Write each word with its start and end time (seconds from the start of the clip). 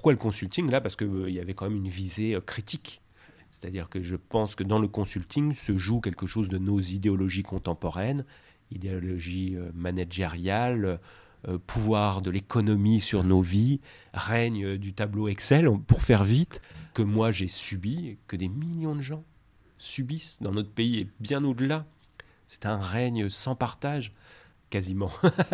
pourquoi 0.00 0.14
le 0.14 0.18
consulting 0.18 0.70
là 0.70 0.80
Parce 0.80 0.96
qu'il 0.96 1.28
y 1.28 1.40
avait 1.40 1.52
quand 1.52 1.68
même 1.68 1.76
une 1.76 1.90
visée 1.90 2.38
critique. 2.46 3.02
C'est-à-dire 3.50 3.90
que 3.90 4.02
je 4.02 4.16
pense 4.16 4.54
que 4.54 4.64
dans 4.64 4.78
le 4.78 4.88
consulting 4.88 5.54
se 5.54 5.76
joue 5.76 6.00
quelque 6.00 6.24
chose 6.24 6.48
de 6.48 6.56
nos 6.56 6.80
idéologies 6.80 7.42
contemporaines, 7.42 8.24
idéologie 8.70 9.58
managériale, 9.74 11.00
pouvoir 11.66 12.22
de 12.22 12.30
l'économie 12.30 13.00
sur 13.00 13.24
nos 13.24 13.42
vies, 13.42 13.82
règne 14.14 14.78
du 14.78 14.94
tableau 14.94 15.28
Excel, 15.28 15.68
pour 15.86 16.00
faire 16.00 16.24
vite, 16.24 16.62
que 16.94 17.02
moi 17.02 17.30
j'ai 17.30 17.48
subi, 17.48 18.16
que 18.26 18.36
des 18.36 18.48
millions 18.48 18.94
de 18.94 19.02
gens 19.02 19.22
subissent 19.76 20.38
dans 20.40 20.52
notre 20.52 20.70
pays 20.70 21.00
et 21.00 21.08
bien 21.20 21.44
au-delà. 21.44 21.84
C'est 22.46 22.64
un 22.64 22.78
règne 22.78 23.28
sans 23.28 23.54
partage, 23.54 24.14
quasiment. 24.70 25.10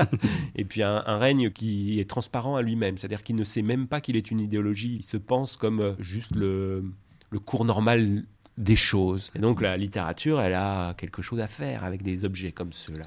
et 0.55 0.65
puis 0.65 0.83
un, 0.83 1.01
règne 1.19 1.51
qui 1.51 1.99
est 1.99 2.09
transparent 2.09 2.57
à 2.57 2.63
lui-même, 2.63 2.99
c'est-à-dire 2.99 3.23
qu'il 3.23 3.37
ne 3.37 3.45
sait 3.45 3.63
même 3.63 3.89
pas 3.89 4.01
qu'il 4.01 4.17
est 4.17 4.31
une 4.31 4.41
idéologie, 4.41 4.97
il 5.01 5.05
se 5.05 5.17
pense 5.17 5.57
comme 5.57 5.81
euh, 5.81 5.93
juste 5.99 6.35
le, 6.35 6.85
le 7.31 7.39
cours 7.39 7.65
normal 7.65 8.25
des 8.59 8.77
choses. 8.77 9.31
Et 9.35 9.39
donc 9.39 9.61
la 9.61 9.77
littérature, 9.77 10.41
elle 10.41 10.55
a 10.55 10.95
quelque 10.95 11.23
chose 11.23 11.41
à 11.41 11.47
faire 11.47 11.85
avec 11.85 12.03
des 12.03 12.25
objets 12.25 12.53
comme 12.53 12.73
ceux-là. 12.73 13.07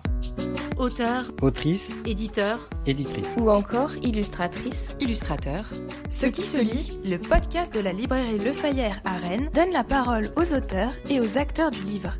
Auteur, 0.77 1.25
autrice, 1.41 1.97
éditeur, 2.05 2.69
éditrice 2.85 3.35
ou 3.37 3.49
encore 3.49 3.91
illustratrice, 4.01 4.95
illustrateur. 4.99 5.65
Ce 6.09 6.25
qui 6.25 6.41
se 6.41 6.61
lit, 6.61 6.99
le 7.05 7.17
podcast 7.17 7.73
de 7.73 7.81
la 7.81 7.91
librairie 7.91 8.37
Le 8.37 8.51
Fayère 8.51 9.01
à 9.03 9.17
Rennes 9.17 9.49
donne 9.53 9.71
la 9.71 9.83
parole 9.83 10.27
aux 10.37 10.53
auteurs 10.53 10.91
et 11.09 11.19
aux 11.19 11.37
acteurs 11.37 11.71
du 11.71 11.81
livre. 11.83 12.13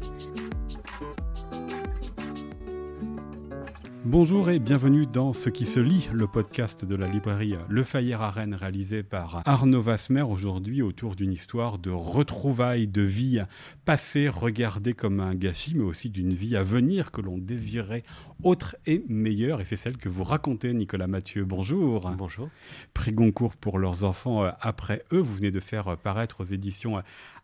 Bonjour 4.11 4.49
et 4.49 4.57
bienvenue 4.57 5.05
dans 5.05 5.33
Ce 5.33 5.51
qui 5.51 5.67
se 5.67 5.79
lit, 5.79 6.09
le 6.11 6.25
podcast 6.25 6.83
de 6.83 6.95
la 6.95 7.05
librairie 7.05 7.53
Le 7.69 7.83
Fayère 7.83 8.23
à 8.23 8.31
Rennes 8.31 8.55
réalisé 8.55 9.03
par 9.03 9.43
Arnaud 9.45 9.83
Vasmer 9.83 10.23
aujourd'hui 10.23 10.81
autour 10.81 11.15
d'une 11.15 11.31
histoire 11.31 11.77
de 11.77 11.91
retrouvailles 11.91 12.87
de 12.87 13.03
vie 13.03 13.43
passée 13.85 14.27
regardée 14.27 14.95
comme 14.95 15.19
un 15.19 15.35
gâchis 15.35 15.75
mais 15.75 15.83
aussi 15.83 16.09
d'une 16.09 16.33
vie 16.33 16.55
à 16.55 16.63
venir 16.63 17.11
que 17.11 17.21
l'on 17.21 17.37
désirait 17.37 18.01
autre 18.41 18.77
et 18.87 19.03
meilleure 19.09 19.61
et 19.61 19.65
c'est 19.65 19.75
celle 19.75 19.97
que 19.97 20.09
vous 20.09 20.23
racontez 20.23 20.73
Nicolas 20.73 21.05
Mathieu. 21.05 21.45
Bonjour. 21.45 22.09
Bonjour. 22.17 22.49
Prix 22.95 23.11
Goncourt 23.11 23.57
pour 23.57 23.77
leurs 23.77 24.05
enfants 24.05 24.43
euh, 24.43 24.49
après 24.59 25.03
eux, 25.11 25.19
vous 25.19 25.35
venez 25.35 25.51
de 25.51 25.59
faire 25.59 25.97
paraître 25.97 26.41
aux 26.41 26.45
éditions 26.45 26.97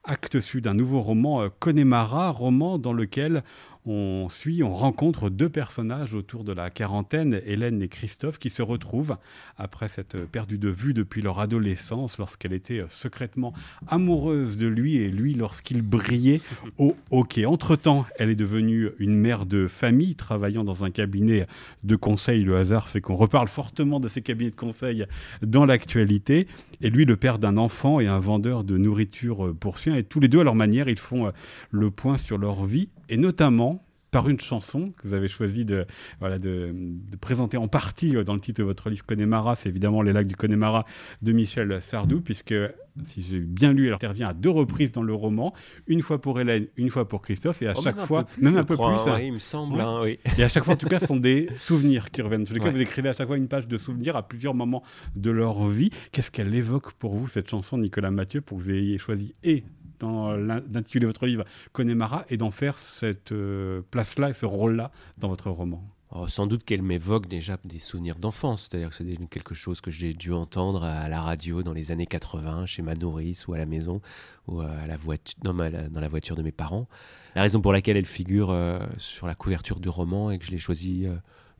euh, 0.07 0.11
Actes 0.11 0.39
Sud 0.39 0.67
un 0.67 0.73
nouveau 0.73 1.01
roman 1.01 1.41
euh, 1.41 1.49
Connemara, 1.59 2.31
roman 2.31 2.77
dans 2.77 2.93
lequel 2.93 3.43
on 3.85 4.29
suit, 4.29 4.63
on 4.63 4.73
rencontre 4.73 5.29
deux 5.29 5.49
personnages 5.49 6.15
autour 6.15 6.43
de 6.43 6.51
la 6.51 6.69
quarantaine, 6.69 7.41
Hélène 7.45 7.81
et 7.83 7.87
Christophe, 7.87 8.39
qui 8.39 8.49
se 8.49 8.63
retrouvent 8.63 9.17
après 9.57 9.87
s'être 9.87 10.17
perdus 10.17 10.57
de 10.57 10.69
vue 10.69 10.93
depuis 10.93 11.21
leur 11.21 11.39
adolescence, 11.39 12.17
lorsqu'elle 12.17 12.53
était 12.53 12.83
secrètement 12.89 13.53
amoureuse 13.87 14.57
de 14.57 14.67
lui 14.67 14.97
et 14.97 15.09
lui 15.09 15.35
lorsqu'il 15.35 15.83
brillait 15.83 16.41
au 16.79 16.95
hockey. 17.11 17.45
Entre-temps, 17.45 18.05
elle 18.17 18.31
est 18.31 18.35
devenue 18.35 18.89
une 18.97 19.15
mère 19.15 19.45
de 19.45 19.67
famille, 19.67 20.15
travaillant 20.15 20.63
dans 20.63 20.83
un 20.83 20.89
cabinet 20.89 21.45
de 21.83 21.95
conseil. 21.95 22.43
Le 22.43 22.57
hasard 22.57 22.89
fait 22.89 23.01
qu'on 23.01 23.15
reparle 23.15 23.47
fortement 23.47 23.99
de 23.99 24.07
ces 24.07 24.23
cabinets 24.23 24.51
de 24.51 24.55
conseil 24.55 25.05
dans 25.43 25.65
l'actualité. 25.65 26.47
Et 26.81 26.89
lui, 26.89 27.05
le 27.05 27.17
père 27.17 27.37
d'un 27.37 27.57
enfant 27.57 27.99
et 27.99 28.07
un 28.07 28.19
vendeur 28.19 28.63
de 28.63 28.77
nourriture 28.77 29.53
pour 29.59 29.77
chiens. 29.77 29.94
Et 29.97 30.03
tous 30.03 30.19
les 30.19 30.27
deux, 30.27 30.39
à 30.39 30.43
leur 30.43 30.55
manière, 30.55 30.87
ils 30.89 30.99
font 30.99 31.31
le 31.71 31.91
point 31.91 32.17
sur 32.17 32.37
leur 32.37 32.65
vie 32.65 32.89
et 33.09 33.17
notamment 33.17 33.85
par 34.15 34.29
une 34.29 34.39
chanson 34.39 34.91
que 34.91 35.09
vous 35.09 35.13
avez 35.13 35.27
choisi 35.27 35.65
de, 35.65 35.85
voilà, 36.21 36.39
de, 36.39 36.73
présenter 37.19 37.57
en 37.57 37.67
partie 37.67 38.15
euh, 38.15 38.23
dans 38.23 38.33
le 38.33 38.39
titre 38.39 38.61
de 38.61 38.63
votre 38.63 38.89
livre 38.89 39.05
Connemara, 39.05 39.57
c'est 39.57 39.67
évidemment 39.67 40.01
Les 40.01 40.13
lacs 40.13 40.25
du 40.25 40.37
Connemara 40.37 40.85
de 41.21 41.33
Michel 41.33 41.79
Sardou, 41.81 42.21
puisque 42.21 42.55
si 43.03 43.21
j'ai 43.21 43.39
bien 43.41 43.73
lu, 43.73 43.87
elle 43.87 43.93
intervient 43.93 44.29
à 44.29 44.33
deux 44.33 44.49
reprises 44.49 44.93
dans 44.93 45.03
le 45.03 45.13
roman, 45.13 45.53
une 45.87 46.01
fois 46.01 46.21
pour 46.21 46.39
Hélène, 46.39 46.67
une 46.77 46.89
fois 46.91 47.09
pour 47.09 47.21
Christophe, 47.21 47.61
et 47.61 47.67
à 47.67 47.73
oh, 47.75 47.81
chaque 47.83 47.99
fois, 47.99 48.25
même 48.39 48.55
un 48.55 48.63
peu 48.63 48.77
plus. 48.77 48.85
Hein. 48.85 49.19
il 49.19 49.33
me 49.33 49.39
semble. 49.39 49.81
Hein, 49.81 49.99
oui. 50.01 50.17
Et 50.37 50.43
à 50.45 50.47
chaque 50.47 50.63
fois, 50.63 50.75
en 50.75 50.77
tout 50.77 50.87
cas, 50.87 50.99
ce 50.99 51.07
sont 51.07 51.17
des 51.17 51.49
souvenirs 51.59 52.09
qui 52.09 52.21
reviennent. 52.21 52.43
En 52.43 52.45
tous 52.45 52.53
les 52.53 52.61
cas, 52.61 52.69
vous 52.69 52.79
écrivez 52.79 53.09
à 53.09 53.13
chaque 53.13 53.27
fois 53.27 53.35
une 53.35 53.49
page 53.49 53.67
de 53.67 53.77
souvenirs 53.77 54.15
à 54.15 54.25
plusieurs 54.25 54.53
moments 54.53 54.81
de 55.17 55.29
leur 55.29 55.67
vie. 55.67 55.89
Qu'est-ce 56.13 56.31
qu'elle 56.31 56.55
évoque 56.55 56.93
pour 56.93 57.15
vous, 57.15 57.27
cette 57.27 57.49
chanson, 57.49 57.77
Nicolas 57.77 58.11
Mathieu, 58.11 58.39
pour 58.39 58.59
que 58.59 58.63
vous 58.63 58.71
ayez 58.71 58.97
choisi 58.97 59.35
et 59.43 59.65
d'intituler 59.99 61.05
votre 61.05 61.25
livre 61.25 61.43
Connemara 61.71 62.25
et 62.29 62.37
d'en 62.37 62.51
faire 62.51 62.77
cette 62.77 63.31
euh, 63.31 63.81
place-là 63.91 64.29
et 64.29 64.33
ce 64.33 64.45
rôle-là 64.45 64.91
dans 65.17 65.27
votre 65.27 65.49
roman 65.49 65.83
oh, 66.11 66.27
Sans 66.27 66.47
doute 66.47 66.63
qu'elle 66.63 66.81
m'évoque 66.81 67.27
déjà 67.27 67.57
des 67.63 67.79
souvenirs 67.79 68.17
d'enfance, 68.17 68.69
c'est-à-dire 68.69 68.89
que 68.89 68.95
c'est 68.95 69.05
quelque 69.29 69.55
chose 69.55 69.81
que 69.81 69.91
j'ai 69.91 70.13
dû 70.13 70.31
entendre 70.33 70.83
à 70.83 71.07
la 71.09 71.21
radio 71.21 71.63
dans 71.63 71.73
les 71.73 71.91
années 71.91 72.07
80, 72.07 72.65
chez 72.65 72.81
ma 72.81 72.95
nourrice 72.95 73.47
ou 73.47 73.53
à 73.53 73.57
la 73.57 73.65
maison, 73.65 74.01
ou 74.47 74.61
à 74.61 74.87
la 74.87 74.97
voiture, 74.97 75.37
dans, 75.41 75.53
dans, 75.53 76.01
la 76.01 76.07
voiture 76.07 76.35
de 76.35 76.43
mes 76.43 76.51
parents. 76.51 76.87
La 77.35 77.41
raison 77.41 77.61
pour 77.61 77.73
laquelle 77.73 77.97
elle 77.97 78.05
figure 78.05 78.49
euh, 78.49 78.79
sur 78.97 79.27
la 79.27 79.35
couverture 79.35 79.79
du 79.79 79.89
roman 79.89 80.31
et 80.31 80.39
que 80.39 80.45
je 80.45 80.51
l'ai 80.51 80.57
choisie 80.57 81.05
euh, 81.05 81.15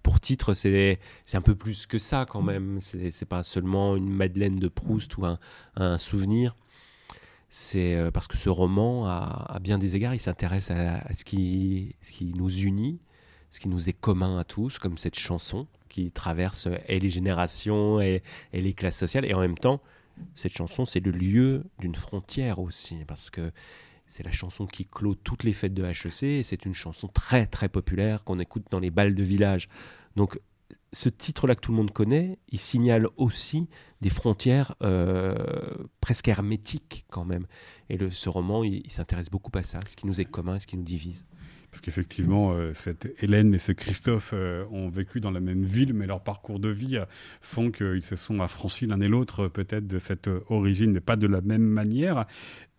pour 0.05 0.19
titre, 0.19 0.53
c'est 0.53 0.99
un 1.33 1.41
peu 1.41 1.55
plus 1.55 1.87
que 1.87 1.97
ça 1.97 2.27
quand 2.29 2.43
même. 2.43 2.77
C'est 2.79 3.25
pas 3.25 3.41
seulement 3.41 3.95
une 3.95 4.07
Madeleine 4.07 4.59
de 4.59 4.67
Proust 4.67 5.17
ou 5.17 5.25
un, 5.25 5.39
un 5.77 5.97
souvenir 5.97 6.55
c'est 7.57 7.95
euh, 7.95 8.11
parce 8.11 8.27
que 8.27 8.35
ce 8.35 8.49
roman, 8.49 9.05
à, 9.07 9.59
bien 9.61 9.77
des 9.77 9.95
égards, 9.95 10.13
il 10.13 10.19
s'intéresse 10.19 10.71
à, 10.71 11.01
ce, 11.13 11.23
qui, 11.23 11.95
nous 12.35 12.49
unit, 12.53 12.99
ce 13.49 13.61
qui 13.61 13.69
nous 13.69 13.87
est 13.87 13.93
commun 13.93 14.37
à 14.37 14.43
tous, 14.43 14.77
comme 14.77 14.97
cette 14.97 15.17
chanson 15.17 15.65
qui 15.87 16.11
traverse 16.11 16.67
euh, 16.67 16.75
et 16.89 16.99
les 16.99 17.09
générations 17.09 18.01
et, 18.01 18.23
les 18.51 18.73
classes 18.73 18.97
sociales. 18.97 19.23
Et 19.23 19.33
en 19.33 19.39
même 19.39 19.57
temps, 19.57 19.79
cette 20.35 20.53
chanson, 20.53 20.85
c'est 20.85 20.99
le 20.99 21.11
lieu 21.11 21.63
d'une 21.79 21.95
frontière 21.95 22.59
aussi, 22.59 23.05
parce 23.07 23.29
que 23.29 23.53
c'est 24.05 24.25
la 24.25 24.33
chanson 24.33 24.67
qui 24.67 24.85
clôt 24.85 25.15
toutes 25.15 25.45
les 25.45 25.53
fêtes 25.53 25.73
de 25.73 25.85
HEC, 25.85 26.23
et 26.23 26.43
c'est 26.43 26.65
une 26.65 26.73
chanson 26.73 27.07
très 27.07 27.47
très 27.47 27.69
populaire 27.69 28.25
qu'on 28.25 28.39
écoute 28.39 28.65
dans 28.69 28.81
les 28.81 28.91
balles 28.91 29.15
de 29.15 29.23
village. 29.23 29.69
Donc 30.17 30.37
ce 30.93 31.09
titre-là 31.09 31.55
que 31.55 31.61
tout 31.61 31.71
le 31.71 31.77
monde 31.77 31.91
connaît, 31.91 32.39
il 32.49 32.59
signale 32.59 33.07
aussi 33.17 33.67
des 34.01 34.09
frontières 34.09 34.75
euh, 34.81 35.35
presque 35.99 36.27
hermétiques 36.27 37.05
quand 37.09 37.25
même. 37.25 37.47
Et 37.89 37.97
ce 38.09 38.29
roman, 38.29 38.63
il, 38.63 38.89
s'intéresse 38.89 39.29
beaucoup 39.29 39.51
à 39.55 39.63
ça, 39.63 39.79
ce 39.87 39.95
qui 39.95 40.07
nous 40.07 40.21
est 40.21 40.25
commun, 40.25 40.59
ce 40.59 40.67
qui 40.67 40.77
nous 40.77 40.83
divise. 40.83 41.25
Parce 41.71 41.81
qu'effectivement, 41.81 42.53
euh, 42.53 42.71
cette 42.73 43.11
Hélène 43.21 43.53
et 43.53 43.59
ce 43.59 43.73
Christophe 43.73 44.31
euh, 44.33 44.65
ont 44.71 44.87
vécu 44.87 45.19
dans 45.19 45.31
la 45.31 45.41
même 45.41 45.65
ville, 45.65 45.93
mais 45.93 46.07
leur 46.07 46.23
parcours 46.23 46.59
de 46.59 46.69
vie 46.69 46.97
font 47.41 47.71
qu'ils 47.71 48.01
se 48.01 48.15
sont 48.15 48.39
affranchis 48.39 48.85
l'un 48.85 49.01
et 49.01 49.09
l'autre 49.09 49.49
peut-être 49.49 49.87
de 49.87 49.99
cette 49.99 50.29
origine, 50.47 50.91
mais 50.93 51.01
pas 51.01 51.17
de 51.17 51.27
la 51.27 51.41
même 51.41 51.65
manière. 51.65 52.25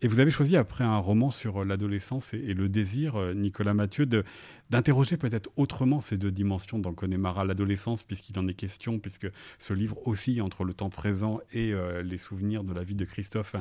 Et 0.03 0.09
vous 0.09 0.21
avez 0.21 0.31
choisi, 0.31 0.57
après 0.57 0.85
un 0.85 0.99
roman 0.99 1.31
sur 1.31 1.65
l'adolescence 1.65 2.35
et, 2.35 2.53
le 2.55 2.69
désir, 2.69 3.35
Nicolas 3.35 3.73
Mathieu, 3.73 4.07
d'interroger 4.71 5.17
peut-être 5.17 5.51
autrement 5.57 6.01
ces 6.01 6.19
deux 6.19 6.31
dimensions 6.31 6.79
dans 6.79 6.93
Connemara, 6.93 7.45
l'adolescence, 7.45 8.03
puisqu'il 8.03 8.39
en 8.39 8.49
est 8.49 8.55
question, 8.55 8.99
puisque 8.99 9.29
ce 9.59 9.73
livre 9.73 10.07
aussi 10.07 10.41
entre 10.41 10.65
le 10.65 10.75
temps 10.75 10.91
présent 10.91 11.41
et 11.53 11.73
euh, 11.73 12.03
les 12.03 12.19
souvenirs 12.19 12.65
de 12.65 12.73
la 12.73 12.83
vie 12.83 12.95
de 12.95 13.05
Christophe 13.05 13.57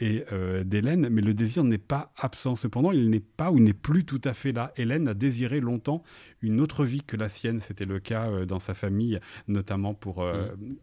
et 0.00 0.24
euh, 0.32 0.64
d'Hélène. 0.64 1.08
Mais 1.08 1.22
le 1.22 1.34
désir 1.34 1.62
n'est 1.62 1.78
pas 1.78 2.12
absent. 2.16 2.56
Cependant, 2.56 2.92
il 2.92 3.10
n'est 3.10 3.20
pas 3.20 3.50
ou 3.50 3.60
n'est 3.60 3.72
plus 3.72 4.04
tout 4.04 4.20
à 4.24 4.34
fait 4.34 4.52
là. 4.52 4.72
Hélène 4.76 5.08
a 5.08 5.14
désiré 5.14 5.60
longtemps 5.60 6.02
une 6.42 6.60
autre 6.60 6.84
vie 6.84 7.02
que 7.02 7.16
la 7.16 7.28
sienne. 7.28 7.60
C'était 7.60 7.86
le 7.86 8.00
cas 8.00 8.28
euh, 8.28 8.46
dans 8.46 8.60
sa 8.60 8.74
famille, 8.74 9.20
notamment 9.46 9.94
pour, 9.94 10.24
mmh 10.24 10.76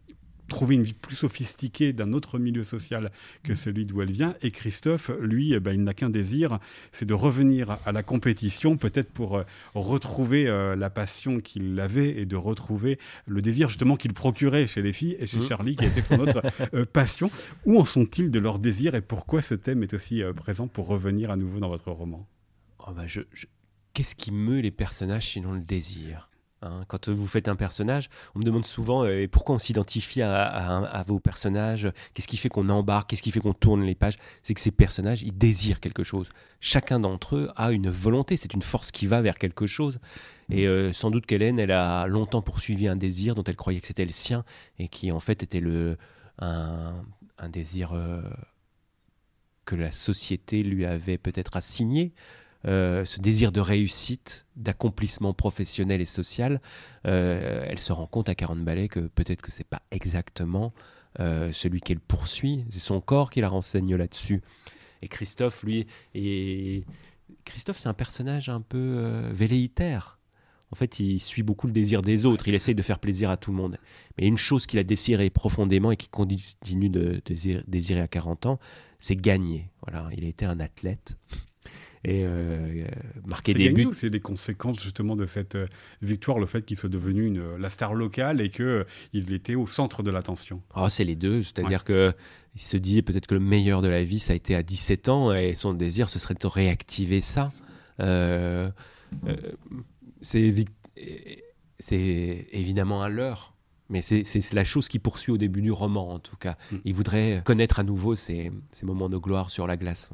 trouver 0.48 0.74
une 0.74 0.82
vie 0.82 0.92
plus 0.92 1.16
sophistiquée 1.16 1.92
d'un 1.92 2.12
autre 2.12 2.38
milieu 2.38 2.64
social 2.64 3.10
que 3.42 3.54
celui 3.54 3.86
d'où 3.86 4.02
elle 4.02 4.12
vient. 4.12 4.34
Et 4.42 4.50
Christophe, 4.50 5.10
lui, 5.20 5.54
eh 5.54 5.60
ben, 5.60 5.72
il 5.72 5.82
n'a 5.82 5.94
qu'un 5.94 6.10
désir, 6.10 6.58
c'est 6.92 7.06
de 7.06 7.14
revenir 7.14 7.78
à 7.86 7.92
la 7.92 8.02
compétition, 8.02 8.76
peut-être 8.76 9.10
pour 9.10 9.38
euh, 9.38 9.44
retrouver 9.74 10.46
euh, 10.46 10.76
la 10.76 10.90
passion 10.90 11.40
qu'il 11.40 11.78
avait 11.80 12.20
et 12.20 12.26
de 12.26 12.36
retrouver 12.36 12.98
le 13.26 13.42
désir 13.42 13.68
justement 13.68 13.96
qu'il 13.96 14.12
procurait 14.12 14.66
chez 14.66 14.82
les 14.82 14.92
filles 14.92 15.16
et 15.18 15.26
chez 15.26 15.38
mmh. 15.38 15.48
Charlie, 15.48 15.76
qui 15.76 15.86
était 15.86 16.02
son 16.02 16.18
autre 16.20 16.42
euh, 16.74 16.84
passion. 16.84 17.30
Où 17.64 17.80
en 17.80 17.84
sont-ils 17.84 18.30
de 18.30 18.38
leur 18.38 18.58
désir 18.58 18.94
et 18.94 19.00
pourquoi 19.00 19.42
ce 19.42 19.54
thème 19.54 19.82
est 19.82 19.94
aussi 19.94 20.22
présent 20.36 20.68
pour 20.68 20.86
revenir 20.86 21.30
à 21.30 21.36
nouveau 21.36 21.58
dans 21.58 21.68
votre 21.68 21.90
roman? 21.90 22.26
Oh 22.86 22.92
bah 22.94 23.04
Qu'est-ce 23.94 24.14
qui 24.14 24.32
meut 24.32 24.60
les 24.60 24.70
personnages 24.70 25.30
sinon 25.30 25.52
le 25.52 25.60
désir? 25.60 26.28
Hein. 26.64 26.84
Quand 26.88 27.08
vous 27.08 27.26
faites 27.26 27.48
un 27.48 27.56
personnage, 27.56 28.08
on 28.34 28.38
me 28.38 28.44
demande 28.44 28.64
souvent 28.64 29.04
euh, 29.04 29.26
pourquoi 29.30 29.54
on 29.54 29.58
s'identifie 29.58 30.22
à, 30.22 31.04
vos 31.06 31.20
personnages, 31.20 31.88
qu'est-ce 32.14 32.28
qui 32.28 32.36
fait 32.36 32.48
qu'on 32.48 32.68
embarque, 32.68 33.10
qu'est-ce 33.10 33.22
qui 33.22 33.30
fait 33.30 33.40
qu'on 33.40 33.52
tourne 33.52 33.82
les 33.82 33.94
pages? 33.94 34.18
C'est 34.42 34.54
que 34.54 34.60
ces 34.60 34.70
personnages, 34.70 35.22
ils 35.22 35.36
désirent 35.36 35.80
quelque 35.80 36.02
chose. 36.02 36.28
Chacun 36.60 37.00
d'entre 37.00 37.36
eux 37.36 37.50
a 37.56 37.72
une 37.72 37.90
volonté, 37.90 38.36
c'est 38.36 38.54
une 38.54 38.62
force 38.62 38.90
qui 38.90 39.06
va 39.06 39.20
vers 39.22 39.38
quelque 39.38 39.66
chose. 39.66 39.98
Et 40.50 40.66
euh, 40.66 40.92
sans 40.92 41.10
doute 41.10 41.26
qu'Hélène, 41.26 41.58
elle 41.58 41.72
a 41.72 42.06
longtemps 42.06 42.42
poursuivi 42.42 42.88
un 42.88 42.96
désir 42.96 43.34
dont 43.34 43.44
elle 43.44 43.56
croyait 43.56 43.80
que 43.80 43.86
c'était 43.86 44.04
le 44.04 44.12
sien 44.12 44.44
et 44.78 44.88
qui 44.88 45.12
en 45.12 45.20
fait 45.20 45.42
était 45.42 45.60
le, 45.60 45.96
un, 46.38 47.04
désir 47.48 47.92
euh, 47.92 48.22
que 49.64 49.74
la 49.74 49.92
société 49.92 50.62
lui 50.62 50.84
avait 50.84 51.18
peut-être 51.18 51.56
assigné. 51.56 52.12
Euh, 52.66 53.04
ce 53.04 53.20
désir 53.20 53.52
de 53.52 53.60
réussite, 53.60 54.46
d'accomplissement 54.56 55.34
professionnel 55.34 56.00
et 56.00 56.06
social, 56.06 56.60
euh, 57.06 57.64
elle 57.68 57.78
se 57.78 57.92
rend 57.92 58.06
compte 58.06 58.28
à 58.28 58.34
40 58.34 58.64
balais 58.64 58.88
que 58.88 59.00
peut-être 59.00 59.42
que 59.42 59.50
c'est 59.50 59.64
pas 59.64 59.82
exactement 59.90 60.72
celui 61.52 61.80
qu'elle 61.80 62.00
poursuit. 62.00 62.64
C'est 62.70 62.80
son 62.80 63.00
corps 63.00 63.30
qui 63.30 63.40
la 63.40 63.48
renseigne 63.48 63.94
là-dessus. 63.94 64.42
Et 65.00 65.06
Christophe, 65.06 65.62
lui, 65.62 65.86
et 66.12 66.82
Christophe, 67.44 67.78
c'est 67.78 67.88
un 67.88 67.94
personnage 67.94 68.48
un 68.48 68.60
peu 68.60 69.22
velléitaire. 69.30 70.18
En 70.74 70.76
fait, 70.76 70.98
il 70.98 71.20
suit 71.20 71.44
beaucoup 71.44 71.68
le 71.68 71.72
désir 71.72 72.02
des 72.02 72.24
autres. 72.24 72.48
Il 72.48 72.54
essaye 72.56 72.74
de 72.74 72.82
faire 72.82 72.98
plaisir 72.98 73.30
à 73.30 73.36
tout 73.36 73.52
le 73.52 73.56
monde. 73.56 73.78
Mais 74.18 74.26
une 74.26 74.36
chose 74.36 74.66
qu'il 74.66 74.80
a 74.80 74.82
désiré 74.82 75.30
profondément 75.30 75.92
et 75.92 75.96
qu'il 75.96 76.10
continue 76.10 76.88
de, 76.88 77.22
désirer 77.68 78.00
à 78.00 78.08
40 78.08 78.46
ans, 78.46 78.58
c'est 78.98 79.14
gagner. 79.14 79.70
Voilà, 79.86 80.08
il 80.16 80.24
a 80.24 80.26
été 80.26 80.46
un 80.46 80.58
athlète 80.58 81.16
et 82.04 82.22
euh, 82.24 82.84
marquer 83.26 83.54
des 83.54 83.70
buts. 83.70 83.88
C'est 83.92 84.10
des 84.10 84.20
conséquences 84.20 84.82
justement 84.82 85.16
de 85.16 85.26
cette 85.26 85.54
euh, 85.54 85.66
victoire, 86.02 86.38
le 86.38 86.46
fait 86.46 86.64
qu'il 86.64 86.76
soit 86.76 86.88
devenu 86.88 87.26
une, 87.26 87.56
la 87.56 87.68
star 87.68 87.94
locale 87.94 88.40
et 88.40 88.50
qu'il 88.50 88.64
euh, 88.64 88.84
il 89.12 89.32
était 89.32 89.54
au 89.54 89.66
centre 89.66 90.02
de 90.02 90.10
l'attention. 90.10 90.62
Oh, 90.76 90.88
c'est 90.88 91.04
les 91.04 91.16
deux, 91.16 91.42
c'est-à-dire 91.42 91.84
que 91.84 92.12
il 92.54 92.62
se 92.62 92.76
dit 92.76 93.02
peut-être 93.02 93.26
que 93.26 93.34
le 93.34 93.40
meilleur 93.40 93.82
de 93.82 93.88
la 93.88 94.04
vie, 94.04 94.20
ça 94.20 94.32
a 94.32 94.36
été 94.36 94.54
à 94.54 94.62
17 94.62 95.08
ans 95.08 95.32
et 95.32 95.54
son 95.54 95.74
désir, 95.74 96.08
ce 96.08 96.18
serait 96.18 96.34
de 96.34 96.46
réactiver 96.46 97.20
ça. 97.20 97.50
c'est 100.20 100.54
évidemment 102.52 103.02
un 103.02 103.08
leurre. 103.08 103.50
Mais 103.90 104.00
c'est 104.00 104.52
la 104.54 104.64
chose 104.64 104.88
qui 104.88 104.98
poursuit 104.98 105.30
au 105.30 105.36
début 105.36 105.60
du 105.60 105.70
roman, 105.70 106.10
en 106.10 106.18
tout 106.18 106.36
cas. 106.36 106.56
Mm. 106.70 106.76
Il 106.86 106.94
voudrait 106.94 107.42
connaître 107.44 107.80
à 107.80 107.82
nouveau 107.82 108.14
ces, 108.14 108.50
ces 108.72 108.86
moments 108.86 109.10
de 109.10 109.18
gloire 109.18 109.50
sur 109.50 109.66
la 109.66 109.76
glace. 109.76 110.10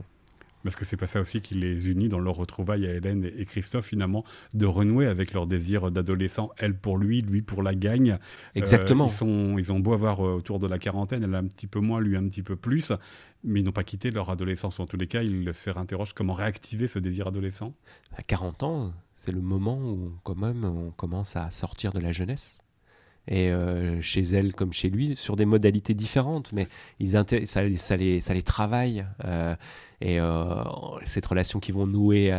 Parce 0.62 0.76
que 0.76 0.84
c'est 0.84 0.96
pas 0.96 1.06
ça 1.06 1.20
aussi 1.20 1.40
qui 1.40 1.54
les 1.54 1.90
unit 1.90 2.08
dans 2.08 2.18
leur 2.18 2.36
retrouvaille 2.36 2.86
à 2.86 2.94
Hélène 2.94 3.30
et 3.36 3.44
Christophe, 3.44 3.86
finalement, 3.86 4.24
de 4.54 4.66
renouer 4.66 5.06
avec 5.06 5.32
leur 5.32 5.46
désir 5.46 5.90
d'adolescent, 5.90 6.50
elle 6.58 6.76
pour 6.76 6.98
lui, 6.98 7.22
lui 7.22 7.42
pour 7.42 7.62
la 7.62 7.74
gagne. 7.74 8.18
Exactement. 8.54 9.04
Euh, 9.04 9.08
ils, 9.08 9.12
sont, 9.12 9.58
ils 9.58 9.72
ont 9.72 9.80
beau 9.80 9.94
avoir 9.94 10.24
euh, 10.24 10.34
autour 10.34 10.58
de 10.58 10.66
la 10.66 10.78
quarantaine, 10.78 11.22
elle 11.22 11.34
un 11.34 11.46
petit 11.46 11.66
peu 11.66 11.80
moins, 11.80 12.00
lui 12.00 12.16
un 12.16 12.28
petit 12.28 12.42
peu 12.42 12.56
plus, 12.56 12.92
mais 13.44 13.60
ils 13.60 13.64
n'ont 13.64 13.72
pas 13.72 13.84
quitté 13.84 14.10
leur 14.10 14.30
adolescence. 14.30 14.80
En 14.80 14.86
tous 14.86 14.96
les 14.96 15.06
cas, 15.06 15.22
ils 15.22 15.54
se 15.54 15.70
réinterrogent 15.70 16.12
comment 16.12 16.34
réactiver 16.34 16.88
ce 16.88 16.98
désir 16.98 17.28
adolescent. 17.28 17.74
À 18.16 18.22
40 18.22 18.62
ans, 18.62 18.92
c'est 19.14 19.32
le 19.32 19.40
moment 19.40 19.78
où, 19.78 20.12
quand 20.24 20.36
même, 20.36 20.64
on 20.64 20.90
commence 20.90 21.36
à 21.36 21.50
sortir 21.50 21.92
de 21.92 22.00
la 22.00 22.12
jeunesse 22.12 22.62
et 23.28 23.50
euh, 23.50 24.00
chez 24.00 24.22
elle 24.22 24.54
comme 24.54 24.72
chez 24.72 24.90
lui, 24.90 25.14
sur 25.16 25.36
des 25.36 25.44
modalités 25.44 25.94
différentes, 25.94 26.52
mais 26.52 26.68
ils 26.98 27.10
ça, 27.10 27.62
les, 27.96 28.20
ça 28.20 28.34
les 28.34 28.42
travaille. 28.42 29.06
Euh, 29.24 29.54
et 30.00 30.18
euh, 30.18 30.64
cette 31.04 31.26
relation 31.26 31.60
qu'ils 31.60 31.74
vont 31.74 31.86
nouer 31.86 32.32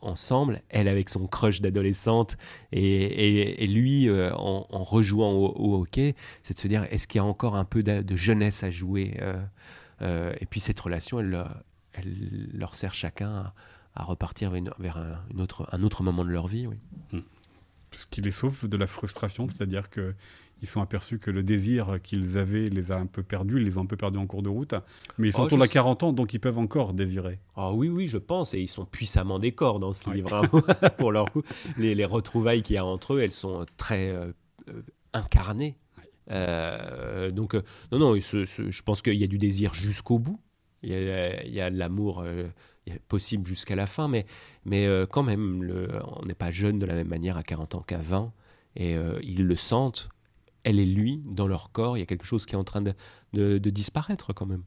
ensemble, 0.00 0.62
elle 0.70 0.88
avec 0.88 1.10
son 1.10 1.26
crush 1.26 1.60
d'adolescente 1.60 2.38
et, 2.72 3.62
et, 3.62 3.66
lui 3.66 4.08
en, 4.10 4.64
rejouant 4.84 5.32
au, 5.32 5.80
hockey, 5.80 6.14
c'est 6.42 6.54
de 6.54 6.58
se 6.58 6.66
dire 6.66 6.86
est-ce 6.90 7.06
qu'il 7.06 7.18
y 7.18 7.20
a 7.20 7.24
encore 7.24 7.56
un 7.56 7.66
peu 7.66 7.82
de, 7.82 8.16
jeunesse 8.16 8.64
à 8.64 8.70
jouer 8.70 9.20
Et 10.00 10.46
puis 10.48 10.60
cette 10.60 10.80
relation, 10.80 11.20
elle, 11.20 11.46
leur 12.54 12.74
sert 12.74 12.94
chacun 12.94 13.52
à, 13.94 14.04
repartir 14.04 14.50
vers, 14.78 14.96
un, 14.96 15.20
une 15.30 15.42
autre, 15.42 15.68
un 15.70 15.82
autre 15.82 16.02
moment 16.02 16.24
de 16.24 16.30
leur 16.30 16.46
vie. 16.46 16.66
Oui. 16.66 16.76
Hmm 17.12 17.20
ce 17.96 18.06
qui 18.06 18.20
les 18.20 18.30
sauve 18.30 18.68
de 18.68 18.76
la 18.76 18.86
frustration, 18.86 19.48
c'est-à-dire 19.48 19.90
que 19.90 20.14
ils 20.62 20.66
sont 20.66 20.80
aperçus 20.80 21.18
que 21.18 21.30
le 21.30 21.42
désir 21.42 21.98
qu'ils 22.02 22.38
avaient 22.38 22.70
les 22.70 22.90
a 22.90 22.96
un 22.96 23.04
peu 23.04 23.22
perdus, 23.22 23.58
ils 23.58 23.64
les 23.64 23.76
ont 23.76 23.82
un 23.82 23.86
peu 23.86 23.96
perdus 23.96 24.18
en 24.18 24.26
cours 24.26 24.42
de 24.42 24.48
route, 24.48 24.74
mais 25.18 25.28
ils 25.28 25.32
sont 25.32 25.42
oh, 25.42 25.44
autour 25.44 25.58
de 25.58 25.66
40 25.66 26.02
ans, 26.04 26.12
donc 26.12 26.32
ils 26.32 26.40
peuvent 26.40 26.58
encore 26.58 26.94
désirer. 26.94 27.38
Ah 27.54 27.72
oui, 27.72 27.88
oui, 27.88 28.08
je 28.08 28.16
pense, 28.16 28.54
et 28.54 28.60
ils 28.60 28.68
sont 28.68 28.86
puissamment 28.86 29.38
des 29.38 29.52
corps 29.52 29.78
dans 29.78 29.92
ce 29.92 30.10
livre, 30.10 30.32
hein, 30.32 30.88
pour 30.98 31.12
leur 31.12 31.30
coup. 31.30 31.42
Les, 31.76 32.04
retrouvailles 32.04 32.62
qu'il 32.62 32.76
y 32.76 32.78
a 32.78 32.84
entre 32.84 33.14
eux, 33.14 33.20
elles 33.20 33.32
sont 33.32 33.66
très 33.76 34.08
euh, 34.08 34.32
euh, 34.68 34.82
incarnées. 35.12 35.76
Euh, 36.30 37.30
donc, 37.30 37.54
non, 37.92 37.98
non, 37.98 38.14
je 38.16 38.82
pense 38.82 39.02
qu'il 39.02 39.20
y 39.20 39.24
a 39.24 39.28
du 39.28 39.38
désir 39.38 39.74
jusqu'au 39.74 40.18
bout, 40.18 40.40
il 40.82 40.90
y 40.90 40.94
a, 40.94 41.44
il 41.44 41.52
y 41.52 41.60
a 41.60 41.70
de 41.70 41.76
l'amour 41.76 42.24
possible 43.08 43.46
jusqu'à 43.46 43.76
la 43.76 43.86
fin, 43.86 44.08
mais, 44.08 44.26
mais 44.64 44.86
euh, 44.86 45.06
quand 45.06 45.22
même, 45.22 45.70
on 46.04 46.26
n'est 46.26 46.34
pas 46.34 46.50
jeune 46.50 46.78
de 46.78 46.86
la 46.86 46.94
même 46.94 47.08
manière 47.08 47.36
à 47.36 47.42
40 47.42 47.76
ans 47.76 47.84
qu'à 47.86 47.98
20, 47.98 48.32
et 48.76 48.96
euh, 48.96 49.18
ils 49.22 49.46
le 49.46 49.56
sentent, 49.56 50.08
elle 50.64 50.78
et 50.78 50.86
lui, 50.86 51.22
dans 51.26 51.46
leur 51.46 51.72
corps, 51.72 51.96
il 51.96 52.00
y 52.00 52.02
a 52.02 52.06
quelque 52.06 52.26
chose 52.26 52.46
qui 52.46 52.54
est 52.54 52.58
en 52.58 52.64
train 52.64 52.82
de, 52.82 52.94
de 53.32 53.70
disparaître 53.70 54.32
quand 54.32 54.46
même. 54.46 54.64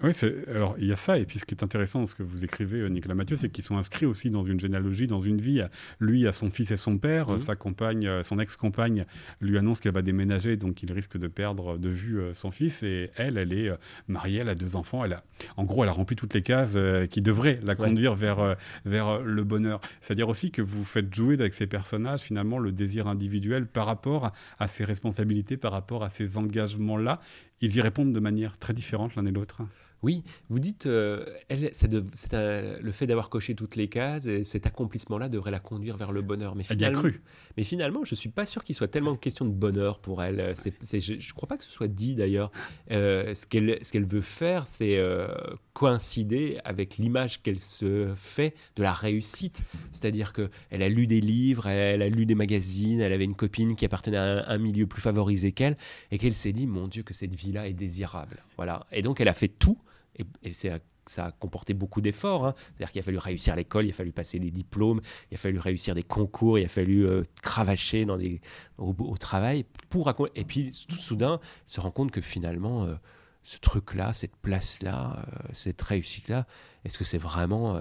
Oui, 0.00 0.12
alors 0.54 0.76
il 0.78 0.86
y 0.86 0.92
a 0.92 0.96
ça, 0.96 1.18
et 1.18 1.26
puis 1.26 1.40
ce 1.40 1.44
qui 1.44 1.54
est 1.54 1.64
intéressant 1.64 1.98
dans 1.98 2.06
ce 2.06 2.14
que 2.14 2.22
vous 2.22 2.44
écrivez, 2.44 2.78
euh, 2.78 2.88
Nicolas 2.88 3.16
Mathieu, 3.16 3.36
c'est 3.36 3.50
qu'ils 3.50 3.64
sont 3.64 3.76
inscrits 3.76 4.06
aussi 4.06 4.30
dans 4.30 4.44
une 4.44 4.60
généalogie, 4.60 5.08
dans 5.08 5.20
une 5.20 5.40
vie. 5.40 5.60
Lui 5.98 6.28
a 6.28 6.32
son 6.32 6.50
fils 6.50 6.70
et 6.70 6.76
son 6.76 6.98
père, 6.98 7.30
mmh. 7.30 7.38
sa 7.40 7.56
compagne, 7.56 8.06
euh, 8.06 8.22
son 8.22 8.38
ex-compagne 8.38 9.06
lui 9.40 9.58
annonce 9.58 9.80
qu'elle 9.80 9.94
va 9.94 10.02
déménager, 10.02 10.56
donc 10.56 10.84
il 10.84 10.92
risque 10.92 11.18
de 11.18 11.26
perdre 11.26 11.78
de 11.78 11.88
vue 11.88 12.20
euh, 12.20 12.32
son 12.32 12.52
fils, 12.52 12.84
et 12.84 13.10
elle, 13.16 13.38
elle 13.38 13.52
est 13.52 13.72
mariée, 14.06 14.38
elle 14.38 14.48
a 14.50 14.54
deux 14.54 14.76
enfants, 14.76 15.04
elle 15.04 15.14
a, 15.14 15.24
en 15.56 15.64
gros, 15.64 15.82
elle 15.82 15.90
a 15.90 15.92
rempli 15.92 16.14
toutes 16.14 16.34
les 16.34 16.42
cases 16.42 16.76
qui 17.10 17.20
devraient 17.20 17.56
la 17.64 17.74
conduire 17.74 18.14
vers, 18.14 18.56
vers 18.84 19.20
le 19.20 19.44
bonheur. 19.44 19.80
C'est-à-dire 20.00 20.28
aussi 20.28 20.52
que 20.52 20.62
vous 20.62 20.84
faites 20.84 21.12
jouer 21.12 21.34
avec 21.34 21.54
ces 21.54 21.66
personnages, 21.66 22.20
finalement, 22.20 22.58
le 22.58 22.70
désir 22.70 23.08
individuel 23.08 23.66
par 23.66 23.86
rapport 23.86 24.32
à 24.60 24.68
ses 24.68 24.84
responsabilités, 24.84 25.56
par 25.56 25.72
rapport 25.72 26.04
à 26.04 26.08
ces 26.08 26.36
engagements-là, 26.36 27.20
ils 27.60 27.74
y 27.74 27.80
répondent 27.80 28.12
de 28.12 28.20
manière 28.20 28.58
très 28.58 28.74
différente 28.74 29.16
l'un 29.16 29.26
et 29.26 29.32
l'autre. 29.32 29.62
Oui, 30.02 30.22
vous 30.48 30.60
dites, 30.60 30.86
euh, 30.86 31.24
c'est 31.72 31.92
le 31.92 32.92
fait 32.92 33.06
d'avoir 33.06 33.30
coché 33.30 33.56
toutes 33.56 33.74
les 33.74 33.88
cases, 33.88 34.26
et 34.26 34.44
cet 34.44 34.66
accomplissement-là 34.66 35.28
devrait 35.28 35.50
la 35.50 35.58
conduire 35.58 35.96
vers 35.96 36.12
le 36.12 36.22
bonheur. 36.22 36.54
Mais 36.54 36.62
finalement, 36.62 37.00
cru. 37.00 37.20
Mais 37.56 37.64
finalement, 37.64 38.04
je 38.04 38.14
ne 38.14 38.16
suis 38.16 38.28
pas 38.28 38.46
sûr 38.46 38.62
qu'il 38.62 38.76
soit 38.76 38.86
tellement 38.86 39.16
question 39.16 39.44
de 39.44 39.50
bonheur 39.50 39.98
pour 39.98 40.22
elle. 40.22 40.54
je 40.56 41.14
ne 41.14 41.32
crois 41.34 41.48
pas 41.48 41.56
que 41.56 41.64
ce 41.64 41.70
soit 41.70 41.88
dit 41.88 42.14
d'ailleurs. 42.14 42.52
Euh, 42.92 43.34
ce 43.34 43.46
qu'elle 43.46 44.04
veut 44.04 44.20
faire, 44.20 44.68
c'est 44.68 44.98
euh, 44.98 45.26
coïncider 45.72 46.60
avec 46.64 46.98
l'image 46.98 47.42
qu'elle 47.42 47.60
se 47.60 48.12
fait 48.14 48.54
de 48.76 48.84
la 48.84 48.92
réussite. 48.92 49.62
C'est-à-dire 49.90 50.32
qu'elle 50.32 50.82
a 50.82 50.88
lu 50.88 51.08
des 51.08 51.20
livres, 51.20 51.66
elle, 51.66 52.02
a 52.02 52.08
lu 52.08 52.24
des 52.24 52.36
magazines, 52.36 53.00
elle 53.00 53.12
avait 53.12 53.24
une 53.24 53.34
copine 53.34 53.74
qui 53.74 53.84
appartenait 53.84 54.16
à 54.16 54.48
un, 54.48 54.58
milieu 54.58 54.86
plus 54.86 55.02
favorisé 55.02 55.50
qu'elle, 55.50 55.76
et 56.12 56.18
qu'elle 56.18 56.34
s'est 56.34 56.52
dit, 56.52 56.68
mon 56.68 56.86
Dieu, 56.86 57.02
que 57.02 57.14
cette 57.14 57.34
vie-là 57.34 57.66
est 57.66 57.72
désirable. 57.72 58.44
Voilà. 58.56 58.86
Et 58.92 59.02
donc, 59.02 59.20
elle 59.20 59.28
a 59.28 59.34
fait 59.34 59.48
tout 59.48 59.78
et, 60.18 60.52
ça 60.52 61.26
a 61.26 61.30
comporté 61.32 61.74
beaucoup 61.74 62.00
d'efforts. 62.00 62.46
Hein. 62.46 62.54
C'est-à-dire 62.58 62.92
qu'il 62.92 63.00
a 63.00 63.02
fallu 63.02 63.18
réussir 63.18 63.56
l'école, 63.56 63.86
il 63.86 63.90
a 63.90 63.94
fallu 63.94 64.12
passer 64.12 64.38
des 64.38 64.50
diplômes, 64.50 65.00
il 65.30 65.34
a 65.34 65.38
fallu 65.38 65.58
réussir 65.58 65.94
des 65.94 66.02
concours, 66.02 66.58
il 66.58 66.64
a 66.64 66.68
fallu 66.68 67.06
euh, 67.06 67.22
cravacher 67.42 68.04
dans 68.04 68.18
des, 68.18 68.40
au, 68.76 69.16
travail 69.16 69.64
pour 69.88 70.12
et 70.34 70.44
puis 70.44 70.70
tout 70.88 70.96
soudain 70.96 71.40
se 71.66 71.80
rend 71.80 71.90
compte 71.90 72.10
que 72.10 72.20
finalement 72.20 72.84
euh, 72.84 72.94
ce 73.42 73.58
truc-là, 73.58 74.12
cette 74.12 74.36
place-là, 74.36 75.24
euh, 75.26 75.48
cette 75.52 75.80
réussite-là, 75.80 76.46
est-ce 76.84 76.98
que 76.98 77.04
c'est 77.04 77.18
vraiment 77.18 77.78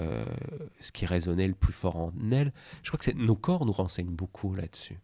ce 0.80 0.92
qui 0.92 1.06
résonnait 1.06 1.48
le 1.48 1.54
plus 1.54 1.74
fort 1.74 1.98
en 1.98 2.14
elle? 2.32 2.54
Je 2.84 2.92
crois 2.92 3.00
que 3.00 3.12
nos 3.12 3.36
corps 3.36 3.66
nous 3.66 3.74
renseignent 3.74 4.16
beaucoup 4.16 4.56
là-dessus. 4.56 5.00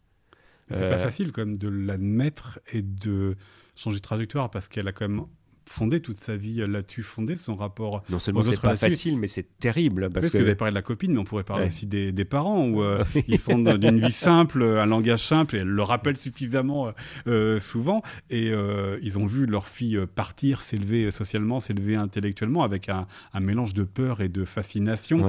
C'est 0.71 0.89
pas 0.89 0.97
facile 0.97 1.31
quand 1.31 1.45
même 1.45 1.57
de 1.57 1.67
l'admettre 1.67 2.59
et 2.71 2.81
de 2.81 3.35
changer 3.75 3.97
de 3.97 4.01
trajectoire 4.01 4.49
parce 4.49 4.67
qu'elle 4.67 4.87
a 4.87 4.91
quand 4.91 5.07
même 5.07 5.25
fondé 5.65 5.99
toute 5.99 6.17
sa 6.17 6.35
vie 6.35 6.65
là-dessus, 6.67 7.03
fondé 7.03 7.35
son 7.35 7.55
rapport. 7.55 8.03
Non 8.09 8.19
seulement 8.19 8.43
c'est 8.43 8.59
pas 8.59 8.75
facile, 8.75 9.17
mais 9.17 9.27
c'est 9.27 9.57
terrible. 9.59 10.09
Parce, 10.09 10.29
que... 10.29 10.37
vous 10.37 10.43
avez 10.43 10.55
parlé 10.55 10.71
de 10.71 10.75
la 10.75 10.81
copine, 10.81 11.13
mais 11.13 11.19
on 11.19 11.23
pourrait 11.23 11.43
parler 11.43 11.67
aussi 11.67 11.85
des, 11.85 12.25
parents, 12.25 12.67
où 12.67 12.81
euh, 12.81 13.03
ils 13.27 13.39
sont 13.39 13.59
d'une 13.59 13.99
vie 13.99 14.11
simple, 14.11 14.63
un 14.63 14.85
langage 14.85 15.25
simple, 15.25 15.55
et 15.55 15.59
elle 15.59 15.67
le 15.67 15.83
rappelle 15.83 16.17
suffisamment 16.17 16.93
euh, 17.27 17.59
souvent. 17.59 18.01
Et 18.29 18.51
euh, 18.51 18.97
ils 19.01 19.17
ont 19.19 19.25
vu 19.25 19.45
leur 19.45 19.67
fille 19.67 19.99
partir, 20.15 20.61
s'élever 20.61 21.11
socialement, 21.11 21.59
s'élever 21.59 21.95
intellectuellement, 21.95 22.63
avec 22.63 22.89
un, 22.89 23.07
mélange 23.39 23.73
de 23.73 23.83
peur 23.83 24.21
et 24.21 24.29
de 24.29 24.45
fascination. 24.45 25.27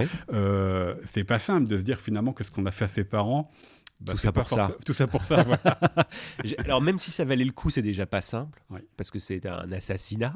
c'est 1.05 1.25
pas 1.25 1.38
simple 1.38 1.69
de 1.69 1.76
se 1.76 1.83
dire 1.83 2.00
finalement 2.00 2.33
que 2.33 2.45
ce 2.45 2.50
qu'on 2.50 2.67
a 2.67 2.71
fait 2.71 2.85
à 2.85 2.88
ses 2.88 3.05
parents, 3.05 3.50
bah, 4.01 4.13
tout 4.13 4.19
ça 4.19 4.33
pour 4.33 4.49
ça. 4.49 4.71
Tout 4.85 4.93
ça 4.93 5.07
pour 5.07 5.25
ça. 5.25 5.45
Alors 6.65 6.83
même 6.83 6.99
si 6.99 7.11
ça 7.11 7.25
valait 7.25 7.45
le 7.45 7.53
coup, 7.53 7.71
c'est 7.71 7.83
déjà 7.83 8.07
pas 8.07 8.21
simple 8.21 8.63
parce 8.97 9.11
que 9.11 9.19
c'est 9.19 9.47
un 9.47 9.71
assassinat. 9.73 10.35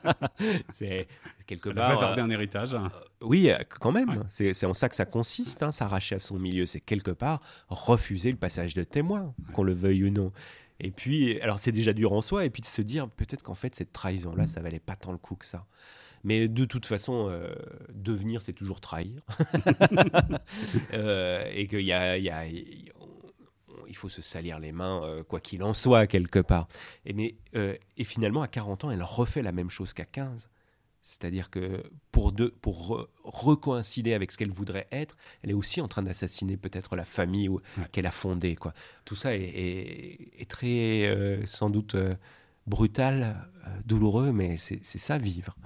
c'est 0.68 1.06
quelque 1.46 1.70
part. 1.70 1.90
Réserver 1.90 2.20
euh, 2.20 2.24
un 2.24 2.30
héritage. 2.30 2.74
Euh, 2.74 2.80
oui, 3.22 3.50
euh, 3.50 3.58
quand 3.80 3.92
même. 3.92 4.24
C'est 4.30 4.66
en 4.66 4.74
ça 4.74 4.88
que 4.88 4.96
ça 4.96 5.06
consiste. 5.06 5.62
Hein, 5.62 5.70
s'arracher 5.70 6.16
à 6.16 6.18
son 6.18 6.38
milieu, 6.38 6.66
c'est 6.66 6.80
quelque 6.80 7.12
part 7.12 7.40
refuser 7.68 8.30
le 8.30 8.38
passage 8.38 8.74
de 8.74 8.84
témoin, 8.84 9.34
qu'on 9.52 9.62
le 9.62 9.74
veuille 9.74 10.04
ou 10.04 10.10
non. 10.10 10.32
Et 10.80 10.90
puis, 10.90 11.40
alors 11.40 11.60
c'est 11.60 11.72
déjà 11.72 11.92
dur 11.92 12.12
en 12.12 12.20
soi, 12.20 12.44
et 12.44 12.50
puis 12.50 12.60
de 12.60 12.66
se 12.66 12.82
dire 12.82 13.08
peut-être 13.08 13.42
qu'en 13.42 13.54
fait 13.54 13.74
cette 13.74 13.92
trahison-là, 13.92 14.48
ça 14.48 14.60
valait 14.60 14.80
pas 14.80 14.96
tant 14.96 15.12
le 15.12 15.18
coup 15.18 15.36
que 15.36 15.46
ça. 15.46 15.66
Mais 16.24 16.48
de 16.48 16.64
toute 16.64 16.86
façon, 16.86 17.28
euh, 17.28 17.52
devenir, 17.92 18.42
c'est 18.42 18.52
toujours 18.52 18.80
trahir. 18.80 19.22
Euh, 20.94 21.50
et 21.52 21.66
qu'il 21.66 21.80
y 21.80 21.92
a, 21.92 22.16
il 22.46 23.96
faut 23.96 24.08
se 24.08 24.22
salir 24.22 24.58
les 24.58 24.72
mains, 24.72 25.02
euh, 25.04 25.22
quoi 25.22 25.40
qu'il 25.40 25.62
en 25.62 25.74
soit, 25.74 26.06
quelque 26.06 26.38
part. 26.38 26.68
Et, 27.04 27.12
mais, 27.12 27.34
et 27.54 28.04
finalement, 28.04 28.42
à 28.42 28.48
40 28.48 28.84
ans, 28.84 28.90
elle 28.90 29.02
refait 29.02 29.42
la 29.42 29.52
même 29.52 29.70
chose 29.70 29.92
qu'à 29.92 30.04
15. 30.04 30.48
C'est-à-dire 31.02 31.50
que 31.50 31.82
pour, 32.10 32.32
de, 32.32 32.46
pour 32.46 33.08
recoïncider 33.24 34.14
avec 34.14 34.32
ce 34.32 34.38
qu'elle 34.38 34.50
voudrait 34.50 34.86
être, 34.92 35.16
elle 35.42 35.50
est 35.50 35.54
aussi 35.54 35.80
en 35.80 35.88
train 35.88 36.02
d'assassiner 36.02 36.56
peut-être 36.56 36.94
la 36.96 37.04
famille 37.04 37.50
qu'elle 37.90 38.06
a 38.06 38.12
fondée. 38.12 38.54
Quoi. 38.54 38.72
Tout 39.04 39.16
ça 39.16 39.34
est, 39.34 40.18
est, 40.38 40.50
très, 40.50 41.42
sans 41.46 41.70
doute, 41.70 41.96
brutal, 42.66 43.48
douloureux, 43.84 44.32
mais 44.32 44.56
c'est 44.56 44.84
ça 44.84 45.18
vivre. 45.18 45.56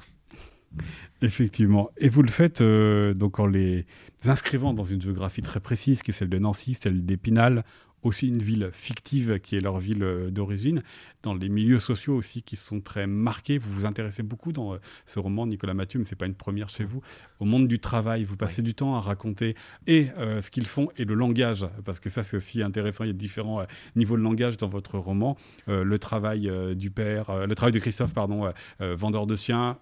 Effectivement. 1.23 1.91
Et 1.97 2.09
vous 2.09 2.23
le 2.23 2.29
faites 2.29 2.63
donc 2.63 3.39
en 3.39 3.47
les 3.47 3.87
inscrivant 4.25 4.75
dans 4.75 4.85
une 4.85 5.01
géographie 5.01 5.43
très 5.43 5.61
précise, 5.61 6.03
qui 6.03 6.11
est 6.11 6.15
celle 6.15 6.29
de 6.29 6.39
Nancy, 6.39 6.77
celle 6.81 7.07
d'Épinal, 7.07 7.65
aussi 8.07 8.29
une 8.29 8.39
ville 8.39 8.71
fictive 8.73 9.39
qui 9.41 9.57
est 9.57 9.61
leur 9.61 9.79
ville 9.79 10.03
euh, 10.03 10.31
d'origine, 10.31 10.83
dans 11.23 11.35
les 11.35 11.49
milieux 11.49 11.81
sociaux 11.81 12.15
aussi 12.15 12.43
qui 12.43 12.57
sont 12.57 12.81
très 12.81 13.07
marqués. 13.07 13.59
Vous 13.59 13.71
vous 13.73 13.87
intéressez 13.87 14.23
beaucoup 14.23 14.53
dans 14.53 14.75
euh, 14.75 14.79
ce 15.05 15.19
roman, 15.19 15.47
Nicolas 15.47 15.75
Mathieu, 15.75 15.99
mais 15.99 16.05
ce 16.05 16.15
n'est 16.15 16.19
pas 16.19 16.27
une 16.27 16.35
première 16.35 16.69
chez 16.69 16.85
vous, 16.85 17.03
au 17.41 17.45
monde 17.45 17.69
du 17.69 17.79
travail. 17.79 18.25
Vous 18.25 18.37
passez 18.37 18.63
du 18.63 18.75
temps 18.75 18.95
à 18.97 19.01
raconter 19.01 19.57
et 19.87 20.09
euh, 20.19 20.41
ce 20.41 20.51
qu'ils 20.51 20.67
font 20.67 20.89
et 20.97 21.05
le 21.05 21.15
langage, 21.15 21.67
parce 21.85 22.01
que 22.01 22.09
ça 22.09 22.23
c'est 22.23 22.37
aussi 22.37 22.63
intéressant. 22.63 23.05
Il 23.05 23.09
y 23.09 23.11
a 23.11 23.15
différents 23.15 23.67
niveaux 23.97 24.17
de 24.17 24.23
langage 24.23 24.57
dans 24.57 24.69
votre 24.69 24.99
roman. 24.99 25.37
le 25.67 25.99
travail 25.99 26.51
du 26.77 26.91
père, 26.91 27.47
le 27.47 27.55
travail 27.55 27.73
de 27.73 27.79
Christophe, 27.79 28.13
pardon, 28.13 28.53
vendeur 28.79 29.27
de 29.27 29.37
chiens, 29.37 29.79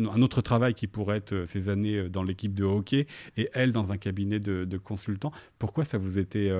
un 0.00 0.22
autre 0.22 0.40
travail 0.40 0.74
qui 0.74 0.86
pourrait 0.86 1.18
être 1.18 1.44
ces 1.44 1.68
années 1.68 2.08
dans 2.08 2.22
l'équipe 2.22 2.54
de 2.54 2.64
hockey 2.64 3.06
et 3.36 3.48
elle 3.52 3.72
dans 3.72 3.92
un 3.92 3.98
cabinet 3.98 4.40
de, 4.40 4.64
de 4.64 4.78
consultants. 4.78 5.32
Pourquoi 5.58 5.84
ça 5.84 5.98
vous 5.98 6.18
était 6.18 6.50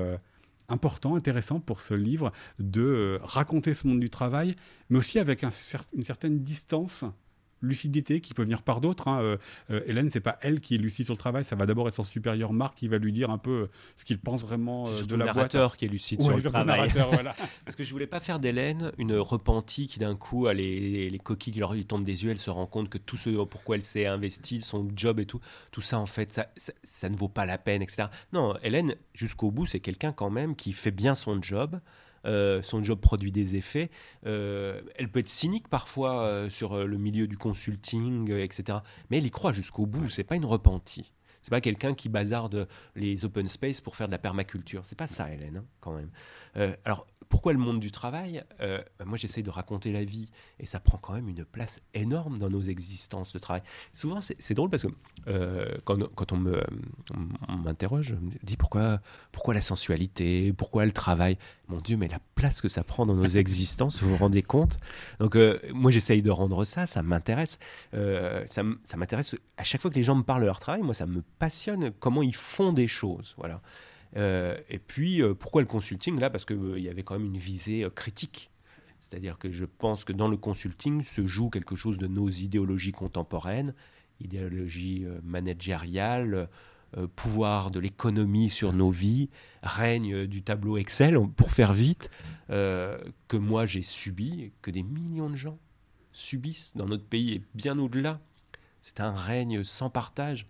important, 0.73 1.15
intéressant 1.15 1.61
pour 1.61 1.81
ce 1.81 1.95
livre 1.95 2.33
de 2.59 2.83
euh, 2.83 3.19
raconter 3.23 3.75
ce 3.75 3.87
monde 3.87 4.01
du 4.01 4.11
travail, 4.11 4.57
mais 4.91 4.99
aussi 4.99 5.19
avec 5.19 5.45
une 5.45 6.03
certaine 6.03 6.41
distance 6.41 7.05
lucidité 7.63 8.21
qui 8.21 8.35
peut 8.35 8.43
venir 8.43 8.63
par 8.63 8.81
d'autres. 8.81 9.09
Hein. 9.09 9.21
Euh, 9.23 9.37
euh, 9.71 9.81
Hélène, 9.87 10.11
c'est 10.11 10.21
pas 10.21 10.39
elle 10.43 10.61
qui 10.61 10.75
est 10.75 10.79
lucide 10.79 11.05
sur 11.05 11.15
le 11.15 11.19
travail, 11.19 11.45
ça 11.45 11.57
va 11.57 11.67
d'abord 11.67 11.89
être 11.89 11.95
son 11.95 12.03
supérieur 12.03 12.53
Marc 12.53 12.77
qui 12.77 12.89
va 12.89 12.99
lui 12.99 13.13
dire 13.13 13.31
un 13.31 13.39
peu 13.39 13.51
euh, 13.51 13.71
ce 13.97 14.05
qu'il 14.05 14.19
pense 14.19 14.43
vraiment 14.43 14.85
de 14.85 15.17
la 15.17 15.25
boîte. 15.25 15.37
narrateur 15.37 15.77
qui 15.77 15.87
est 15.87 15.89
lucide 15.89 16.21
sur 16.21 16.37
le 16.37 16.43
travail. 16.43 16.93
voilà. 17.13 17.35
Parce 17.65 17.77
que 17.77 17.85
je 17.85 17.93
voulais 17.93 18.07
pas 18.07 18.21
faire 18.21 18.39
d'Hélène 18.39 18.93
une 18.99 19.17
repentie 19.17 19.87
qui 19.87 19.99
d'un 19.99 20.17
coup 20.17 20.47
a 20.47 20.55
les, 20.55 21.09
les, 21.11 21.19
coquilles 21.19 21.53
qui 21.53 21.61
lui 21.61 21.85
tombent 21.85 22.05
des 22.05 22.25
yeux, 22.25 22.31
elle 22.31 22.41
se 22.41 22.51
rend 22.51 22.67
compte 22.67 22.89
que 22.89 22.99
tout 22.99 23.17
ce 23.17 23.31
pourquoi 23.45 23.77
elle 23.77 23.83
s'est 23.83 24.07
investie, 24.07 24.63
son 24.63 24.89
job 24.95 25.21
et 25.21 25.27
tout, 25.27 25.41
tout 25.71 25.81
ça 25.81 25.99
en 25.99 26.07
fait, 26.07 26.31
ça, 26.31 26.49
ça 26.83 27.09
ne 27.09 27.17
vaut 27.17 27.29
pas 27.29 27.47
la 27.47 27.59
peine, 27.59 27.83
etc. 27.83 28.05
Non, 28.33 28.57
Hélène, 28.63 28.95
jusqu'au 29.15 29.51
bout, 29.51 29.67
c'est 29.67 29.81
quelqu'un 29.81 30.13
quand 30.13 30.31
même 30.31 30.57
qui 30.57 30.73
fait 30.73 30.91
bien 30.91 31.15
son 31.15 31.41
job. 31.41 31.81
Euh, 32.25 32.63
son 32.63 32.83
job 32.83 33.01
produit 33.01 33.33
des 33.33 33.57
effets. 33.57 33.91
Euh, 34.27 34.81
elle 34.97 35.11
peut 35.11 35.21
être 35.21 35.29
cynique 35.29 35.69
parfois 35.69 36.23
euh, 36.23 36.51
sur 36.51 36.77
le 36.77 36.99
milieu 36.99 37.27
du 37.27 37.37
consulting, 37.37 38.31
etc. 38.33 38.79
Mais 39.11 39.19
elle 39.19 39.27
y 39.27 39.31
croit 39.31 39.53
jusqu'au 39.53 39.87
bout. 39.87 40.09
C'est 40.11 40.25
pas 40.25 40.37
une 40.37 40.45
repentie. 40.45 41.13
C'est 41.41 41.51
pas 41.51 41.61
quelqu'un 41.61 41.95
qui 41.95 42.09
bazarde 42.09 42.69
les 42.95 43.25
open 43.25 43.49
space 43.49 43.81
pour 43.81 43.97
faire 43.97 44.07
de 44.07 44.13
la 44.13 44.19
permaculture. 44.19 44.85
C'est 44.85 44.97
pas 44.97 45.09
ça, 45.09 45.33
Hélène, 45.33 45.57
hein, 45.57 45.65
quand 45.81 45.93
même. 45.93 46.11
alors, 46.85 47.07
pourquoi 47.33 47.55
le 47.55 47.59
monde 47.59 47.81
du 47.81 47.91
travail 47.91 48.45
euh, 48.61 48.83
bah, 48.99 49.07
Moi, 49.07 49.17
j'essaye 49.17 49.43
de 49.43 49.49
raconter 49.49 49.91
la 49.91 50.05
vie 50.05 50.29
et 50.61 50.67
ça 50.67 50.81
prend 50.81 50.99
quand 50.99 51.15
même 51.15 51.31
une 51.31 51.47
place 51.47 51.81
énorme 51.95 52.39
dans 52.39 52.51
nos 52.51 52.61
existences 52.61 53.33
de 53.33 53.39
travail. 53.39 53.63
Souvent, 53.95 54.21
c'est 54.21 54.53
drôle 54.53 54.69
parce 54.69 54.83
que 54.83 54.89
euh, 55.29 55.79
quand, 55.87 56.33
on 56.33 57.57
m'interroge, 57.57 58.09
je 58.09 58.15
me 58.17 58.33
dis 58.43 58.59
pourquoi, 58.59 59.01
pourquoi 59.33 59.55
la 59.55 59.63
sensualité 59.63 60.53
Pourquoi 60.53 60.85
le 60.85 60.93
travail? 60.93 61.39
Mon 61.69 61.79
Dieu, 61.79 61.97
mais 61.97 62.07
la 62.07 62.19
place 62.35 62.61
que 62.61 62.69
ça 62.69 62.85
prend 62.85 63.07
dans 63.07 63.15
nos 63.15 63.25
existences, 63.39 64.03
vous 64.03 64.11
vous 64.11 64.19
rendez 64.19 64.43
compte? 64.43 64.77
Donc, 65.19 65.35
euh, 65.35 65.59
moi, 65.73 65.91
j'essaye 65.91 66.21
de 66.21 66.31
rendre 66.31 66.67
ça, 66.67 66.85
ça 66.85 67.03
m'intéresse. 67.03 67.59
ça, 67.93 68.63
ça 68.85 68.97
m'intéresse 68.99 69.35
à 69.57 69.65
chaque 69.65 69.81
fois 69.81 69.91
que 69.91 69.97
les 69.97 70.03
gens 70.03 70.17
me 70.17 70.23
parlent 70.23 70.43
de 70.43 70.47
leur 70.47 70.61
travail, 70.61 70.83
moi, 70.83 70.93
ça 70.93 71.07
me 71.07 71.23
passionne 71.39 71.93
comment 71.93 72.23
ils 72.23 72.37
font 72.37 72.75
des 72.75 72.89
choses. 72.89 73.35
Voilà. 73.39 73.63
Euh, 74.17 74.57
et 74.69 74.79
puis, 74.79 75.23
euh, 75.23 75.35
pourquoi 75.35 75.63
le 75.63 75.69
consulting 75.69 76.19
Là, 76.19 76.31
parce 76.31 76.45
qu'il 76.45 76.57
euh, 76.57 76.79
y 76.79 76.89
avait 76.89 77.03
quand 77.03 77.19
même 77.19 77.27
une 77.27 77.39
visée 77.39 77.87
critique. 77.95 78.51
C'est-à-dire 78.99 79.39
que 79.39 79.51
je 79.51 79.65
pense 79.65 80.05
que 80.05 80.13
dans 80.13 80.29
le 80.29 80.37
consulting 80.37 81.03
se 81.03 81.27
joue 81.27 81.51
quelque 81.51 81.75
chose 81.75 81.99
de 81.99 82.07
nos 82.07 82.29
idéologies 82.29 82.93
contemporaines, 82.93 83.75
idéologie 84.21 85.05
managériale, 85.25 86.49
pouvoir 87.17 87.73
de 87.73 87.81
l'économie 87.81 88.49
sur 88.49 88.73
nos 88.73 88.91
vies, 88.91 89.29
règne 89.65 90.29
du 90.29 90.45
tableau 90.45 90.77
Excel, 90.77 91.19
pour 91.35 91.51
faire 91.51 91.73
vite, 91.73 92.11
que 92.49 93.37
moi 93.37 93.67
j'ai 93.67 93.83
subi, 93.83 94.53
que 94.63 94.71
des 94.71 94.85
millions 94.85 95.31
de 95.31 95.37
gens 95.37 95.59
subissent 96.13 96.71
dans 96.77 96.87
notre 96.87 97.05
pays 97.05 97.33
et 97.33 97.43
bien 97.55 97.81
au-delà. 97.81 98.21
C'est 98.83 99.01
un 99.01 99.13
règne 99.13 99.65
sans 99.65 99.91
partage 99.91 100.47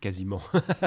quasiment. 0.00 0.42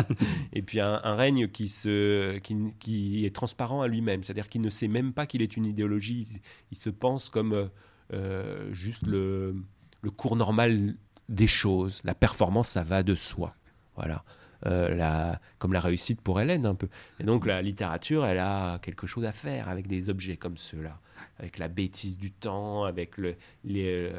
et 0.54 0.62
puis 0.62 0.80
un, 0.80 0.98
règne 1.16 1.48
qui, 1.48 1.70
se, 1.70 2.38
qui, 2.40 3.26
est 3.26 3.36
transparent 3.36 3.82
à 3.82 3.88
lui-même, 3.88 4.24
c'est-à-dire 4.24 4.48
qu'il 4.48 4.62
ne 4.62 4.70
sait 4.70 4.88
même 4.88 5.14
pas 5.14 5.26
qu'il 5.26 5.42
est 5.42 5.58
une 5.58 5.66
idéologie, 5.66 6.28
il, 6.72 6.78
se 6.78 6.90
pense 6.90 7.30
comme 7.30 7.70
euh, 8.14 8.74
juste 8.74 9.06
le, 9.06 9.56
le, 10.02 10.12
cours 10.12 10.36
normal 10.36 10.96
des 11.30 11.48
choses. 11.48 12.02
La 12.04 12.16
performance, 12.16 12.70
ça 12.70 12.84
va 12.84 13.04
de 13.04 13.16
soi. 13.16 13.56
Voilà. 13.96 14.24
Euh, 14.68 14.94
la, 14.94 15.42
comme 15.58 15.74
la 15.74 15.80
réussite 15.80 16.22
pour 16.22 16.40
Hélène 16.40 16.68
un 16.68 16.76
peu. 16.76 16.88
Et 17.20 17.24
donc 17.24 17.48
la 17.48 17.64
littérature, 17.64 18.26
elle 18.26 18.38
a 18.38 18.78
quelque 18.80 19.08
chose 19.08 19.26
à 19.26 19.32
faire 19.32 19.70
avec 19.70 19.88
des 19.88 20.10
objets 20.10 20.38
comme 20.38 20.56
ceux-là, 20.58 21.00
avec 21.40 21.58
la 21.58 21.68
bêtise 21.68 22.20
du 22.20 22.32
temps, 22.32 22.84
avec 22.84 23.18
le, 23.18 23.36
euh, 23.68 24.12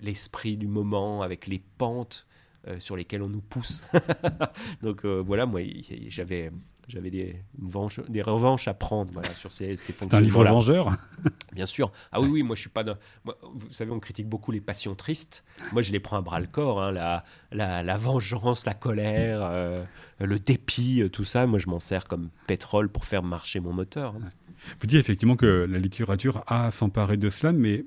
l'esprit 0.00 0.56
du 0.56 0.68
moment, 0.68 1.20
avec 1.20 1.46
les 1.46 1.62
pentes 1.76 2.26
euh, 2.26 2.31
sur 2.78 2.96
lesquels 2.96 3.22
on 3.22 3.28
nous 3.28 3.40
pousse. 3.40 3.84
Donc 4.82 5.04
euh, 5.04 5.22
voilà, 5.24 5.46
moi 5.46 5.60
j'avais 6.08 6.50
j'avais 6.88 7.10
des, 7.10 7.36
des 8.08 8.22
revanches 8.22 8.66
à 8.66 8.74
prendre 8.74 9.12
voilà, 9.12 9.32
sur 9.34 9.52
ces, 9.52 9.76
ces 9.76 9.92
C'est 9.92 10.12
un 10.12 10.20
livre 10.20 10.44
vengeur 10.44 10.96
Bien 11.52 11.64
sûr. 11.64 11.92
Ah 12.10 12.20
oui, 12.20 12.28
oui, 12.28 12.42
moi 12.42 12.56
je 12.56 12.62
suis 12.62 12.70
pas. 12.70 12.84
vous 13.24 13.70
savez, 13.70 13.92
on 13.92 14.00
critique 14.00 14.28
beaucoup 14.28 14.50
les 14.50 14.60
passions 14.60 14.94
tristes. 14.94 15.44
Moi 15.72 15.82
je 15.82 15.92
les 15.92 16.00
prends 16.00 16.16
à 16.16 16.20
bras 16.22 16.40
le 16.40 16.46
corps. 16.46 16.82
Hein, 16.82 16.92
la, 16.92 17.24
la, 17.52 17.82
la, 17.82 17.96
vengeance, 17.96 18.66
la 18.66 18.74
colère, 18.74 19.40
euh, 19.42 19.84
le 20.20 20.38
dépit, 20.38 21.08
tout 21.12 21.24
ça. 21.24 21.46
Moi 21.46 21.58
je 21.58 21.68
m'en 21.68 21.78
sers 21.78 22.04
comme 22.04 22.30
pétrole 22.46 22.88
pour 22.88 23.04
faire 23.04 23.22
marcher 23.22 23.60
mon 23.60 23.72
moteur. 23.72 24.14
Hein. 24.16 24.30
Vous 24.80 24.86
dites 24.86 24.98
effectivement 24.98 25.36
que 25.36 25.66
la 25.68 25.78
littérature 25.78 26.42
a 26.46 26.66
à 26.66 26.70
s'emparer 26.70 27.16
de 27.16 27.30
cela, 27.30 27.52
mais 27.52 27.84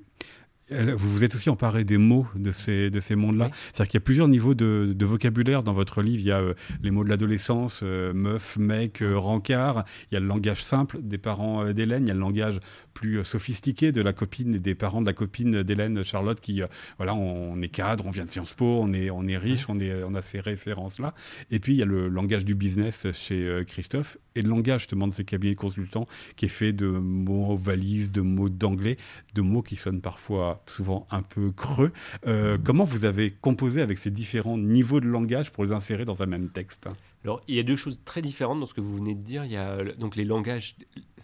vous 0.72 1.12
vous 1.12 1.24
êtes 1.24 1.36
aussi 1.36 1.50
emparé 1.50 1.84
des 1.84 1.98
mots 1.98 2.28
de 2.36 2.52
ces, 2.52 2.90
de 2.90 3.00
ces 3.00 3.16
mondes-là. 3.16 3.50
C'est-à-dire 3.54 3.88
qu'il 3.88 3.98
y 4.00 4.04
a 4.04 4.06
plusieurs 4.06 4.28
niveaux 4.28 4.56
de, 4.56 5.06
vocabulaire 5.06 5.64
dans 5.64 5.74
votre 5.74 6.02
livre. 6.02 6.20
Il 6.20 6.26
y 6.26 6.32
a 6.32 6.40
euh, 6.40 6.54
les 6.82 6.90
mots 6.90 7.04
de 7.04 7.10
l'adolescence, 7.10 7.82
euh, 7.84 8.14
meuf, 8.14 8.58
mec, 8.58 9.04
euh, 9.04 9.16
rencard. 9.18 9.86
Il 10.10 10.16
y 10.16 10.18
a 10.18 10.20
le 10.20 10.26
langage 10.26 10.64
simple 10.64 11.00
des 11.02 11.20
parents 11.20 11.72
d'Hélène. 11.72 12.06
Il 12.06 12.08
y 12.08 12.12
a 12.12 12.16
le 12.16 12.20
langage 12.20 12.60
plus 12.96 13.24
sophistiqué 13.24 13.92
de 13.92 14.02
la 14.02 14.14
copine 14.14 14.56
et 14.56 14.60
des 14.60 14.74
parents 14.74 15.02
de 15.02 15.06
la 15.06 15.14
copine 15.14 15.62
d'Hélène, 15.62 16.04
Charlotte, 16.04 16.40
qui, 16.40 16.62
voilà, 16.98 17.14
on, 17.14 17.62
est 17.62 17.68
cadre, 17.68 18.08
on 18.08 18.12
vient 18.12 18.26
de 18.26 18.32
Sciences 18.32 18.54
Po, 18.54 18.80
on 18.82 18.94
est, 18.94 19.12
on 19.12 19.28
est 19.28 19.38
riche, 19.38 19.66
on, 19.70 19.80
est, 19.80 20.04
on 20.04 20.16
a 20.16 20.22
ces 20.22 20.40
références-là. 20.40 21.14
Et 21.52 21.60
puis, 21.60 21.74
il 21.74 21.78
y 21.78 21.84
a 21.84 21.86
le 21.86 22.08
langage 22.08 22.46
du 22.46 22.56
business 22.56 23.06
chez 23.12 23.64
Christophe 23.68 24.18
et 24.36 24.42
le 24.42 24.50
langage, 24.50 24.82
justement, 24.82 25.08
de 25.08 25.14
ces 25.14 25.26
cabinets 25.26 25.56
consultants 25.56 26.08
qui 26.38 26.46
est 26.46 26.50
fait 26.50 26.74
de 26.74 26.88
mots 26.88 27.58
valises, 27.58 28.12
de 28.12 28.22
mots 28.22 28.50
d'anglais, 28.50 28.96
de 29.34 29.42
mots 29.42 29.62
qui 29.62 29.76
sonnent 29.76 30.02
parfois 30.02 30.55
souvent 30.68 31.08
un 31.12 31.22
peu 31.22 31.52
creux. 31.52 31.92
Euh, 32.28 32.58
comment 32.64 32.84
vous 32.84 33.06
avez 33.06 33.32
composé 33.32 33.82
avec 33.82 33.98
ces 33.98 34.12
différents 34.12 34.58
niveaux 34.58 35.00
de 35.00 35.08
langage 35.08 35.52
pour 35.52 35.64
les 35.64 35.72
insérer 35.72 36.06
dans 36.06 36.22
un 36.22 36.26
même 36.26 36.50
texte 36.50 36.88
alors, 37.24 37.42
il 37.48 37.56
y 37.56 37.60
a 37.60 37.64
deux 37.64 37.76
choses 37.76 38.00
très 38.06 38.22
différentes 38.22 38.60
dans 38.60 38.68
ce 38.68 38.76
que 38.76 38.82
vous 38.82 38.98
venez 38.98 39.16
de 39.16 39.22
dire. 39.22 39.46
Il 39.46 39.52
y 39.52 39.58
a 39.58 39.84
donc 39.96 40.16
les 40.16 40.26
langages 40.26 40.76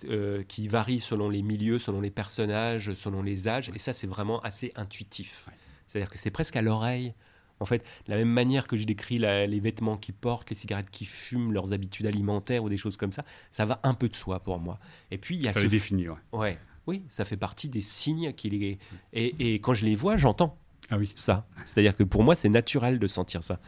euh, 0.05 0.41
qui 0.47 0.67
varient 0.67 0.99
selon 0.99 1.29
les 1.29 1.43
milieux, 1.43 1.77
selon 1.77 2.01
les 2.01 2.09
personnages, 2.09 2.95
selon 2.95 3.21
les 3.21 3.47
âges. 3.47 3.69
Et 3.75 3.77
ça, 3.77 3.93
c'est 3.93 4.07
vraiment 4.07 4.41
assez 4.41 4.71
intuitif. 4.75 5.47
C'est-à-dire 5.85 6.09
que 6.09 6.17
c'est 6.17 6.31
presque 6.31 6.55
à 6.55 6.63
l'oreille. 6.63 7.13
En 7.59 7.65
fait, 7.65 7.83
de 8.07 8.11
la 8.11 8.17
même 8.17 8.31
manière 8.31 8.67
que 8.67 8.77
je 8.77 8.87
décris 8.87 9.19
les 9.19 9.59
vêtements 9.59 9.95
qu'ils 9.95 10.15
portent, 10.15 10.49
les 10.49 10.55
cigarettes 10.55 10.89
qu'ils 10.89 11.05
fument, 11.05 11.53
leurs 11.53 11.71
habitudes 11.71 12.07
alimentaires 12.07 12.63
ou 12.63 12.69
des 12.69 12.77
choses 12.77 12.97
comme 12.97 13.11
ça, 13.11 13.23
ça 13.51 13.65
va 13.65 13.79
un 13.83 13.93
peu 13.93 14.09
de 14.09 14.15
soi 14.15 14.39
pour 14.39 14.57
moi. 14.57 14.79
Et 15.11 15.19
puis 15.19 15.35
il 15.35 15.43
y 15.43 15.47
a 15.47 15.53
ça 15.53 15.59
ce 15.59 15.65
les 15.65 15.69
définit, 15.69 16.07
ouais. 16.31 16.57
Oui, 16.91 17.03
ça 17.07 17.23
fait 17.23 17.37
partie 17.37 17.69
des 17.69 17.79
signes 17.79 18.33
qu'il 18.33 18.61
est. 18.65 18.77
Et, 19.13 19.55
quand 19.55 19.73
je 19.73 19.85
les 19.85 19.95
vois, 19.95 20.17
j'entends. 20.17 20.57
Ah 20.89 20.97
oui. 20.97 21.13
Ça. 21.15 21.45
C'est-à-dire 21.63 21.95
que 21.95 22.03
pour 22.03 22.21
moi, 22.21 22.35
c'est 22.35 22.49
naturel 22.49 22.99
de 22.99 23.07
sentir 23.07 23.45
ça. 23.45 23.61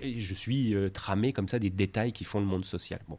Et 0.00 0.20
je 0.20 0.32
suis 0.32 0.76
euh, 0.76 0.90
tramé 0.90 1.32
comme 1.32 1.48
ça 1.48 1.58
des 1.58 1.70
détails 1.70 2.12
qui 2.12 2.22
font 2.22 2.38
le 2.38 2.46
monde 2.46 2.64
social. 2.64 3.00
Bon, 3.08 3.18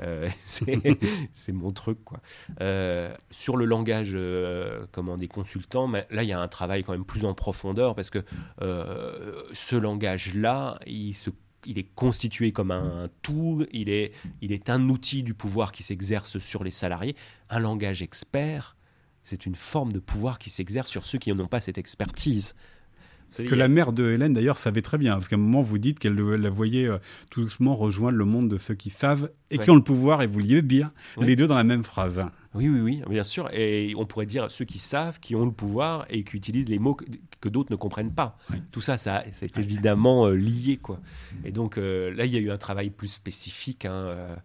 euh, 0.00 0.28
c'est 1.32 1.52
mon 1.52 1.70
truc, 1.70 2.02
quoi. 2.04 2.20
Euh, 2.60 3.14
sur 3.30 3.56
le 3.56 3.64
langage, 3.64 4.18
comment 4.90 5.16
des 5.16 5.28
consultants, 5.28 5.86
mais 5.86 6.04
là, 6.10 6.24
il 6.24 6.28
y 6.28 6.32
a 6.32 6.40
un 6.40 6.48
travail 6.48 6.82
quand 6.82 6.92
même 6.92 7.04
plus 7.04 7.24
en 7.24 7.34
profondeur 7.34 7.94
parce 7.94 8.10
que 8.10 8.24
ce 8.58 9.76
langage-là, 9.76 10.80
il 10.84 11.14
se 11.14 11.30
il 11.66 11.78
est 11.78 11.94
constitué 11.94 12.52
comme 12.52 12.70
un 12.70 13.10
tout, 13.22 13.66
il 13.72 13.88
est, 13.88 14.12
il 14.40 14.52
est 14.52 14.70
un 14.70 14.88
outil 14.88 15.22
du 15.22 15.34
pouvoir 15.34 15.72
qui 15.72 15.82
s'exerce 15.82 16.38
sur 16.38 16.64
les 16.64 16.70
salariés. 16.70 17.16
Un 17.50 17.58
langage 17.58 18.02
expert, 18.02 18.75
c'est 19.26 19.44
une 19.44 19.56
forme 19.56 19.92
de 19.92 19.98
pouvoir 19.98 20.38
qui 20.38 20.50
s'exerce 20.50 20.88
sur 20.88 21.04
ceux 21.04 21.18
qui 21.18 21.32
n'ont 21.32 21.48
pas 21.48 21.60
cette 21.60 21.78
expertise. 21.78 22.54
Ce 23.28 23.42
que 23.42 23.56
la 23.56 23.66
mère 23.66 23.92
de 23.92 24.12
Hélène, 24.12 24.34
d'ailleurs, 24.34 24.56
savait 24.56 24.82
très 24.82 24.98
bien. 24.98 25.14
Parce 25.14 25.26
qu'à 25.26 25.34
un 25.34 25.40
moment, 25.40 25.62
vous 25.62 25.78
dites 25.78 25.98
qu'elle 25.98 26.14
la 26.14 26.48
voyait 26.48 26.86
euh, 26.86 26.98
tout 27.28 27.40
doucement 27.40 27.74
rejoindre 27.74 28.16
le 28.16 28.24
monde 28.24 28.48
de 28.48 28.56
ceux 28.56 28.76
qui 28.76 28.88
savent 28.88 29.32
et 29.50 29.58
qui 29.58 29.68
ont 29.68 29.74
le 29.74 29.82
pouvoir, 29.82 30.22
et 30.22 30.28
vous 30.28 30.38
liez 30.38 30.62
bien 30.62 30.92
les 31.20 31.34
deux 31.34 31.48
dans 31.48 31.56
la 31.56 31.64
même 31.64 31.82
phrase. 31.82 32.24
Oui, 32.54 32.68
oui, 32.68 32.80
oui, 32.80 33.02
bien 33.10 33.24
sûr. 33.24 33.52
Et 33.52 33.94
on 33.96 34.06
pourrait 34.06 34.26
dire 34.26 34.48
ceux 34.52 34.64
qui 34.64 34.78
savent, 34.78 35.18
qui 35.18 35.34
ont 35.34 35.44
le 35.44 35.50
pouvoir 35.50 36.06
et 36.08 36.22
qui 36.22 36.36
utilisent 36.36 36.68
les 36.68 36.78
mots 36.78 36.96
que, 37.40 37.48
d'autres 37.48 37.72
ne 37.72 37.76
comprennent 37.76 38.14
pas. 38.14 38.38
Tout 38.70 38.80
ça, 38.80 38.96
ça, 38.96 39.24
c'est 39.32 39.58
évidemment 39.58 40.28
euh, 40.28 40.36
lié. 40.36 40.76
Quoi. 40.76 41.00
Et 41.44 41.50
donc 41.50 41.78
euh, 41.78 42.14
là, 42.14 42.26
il 42.26 42.32
y 42.32 42.36
a 42.36 42.40
eu 42.40 42.52
un 42.52 42.58
travail 42.58 42.90
plus 42.90 43.08
spécifique. 43.08 43.86
Hein, 43.86 44.36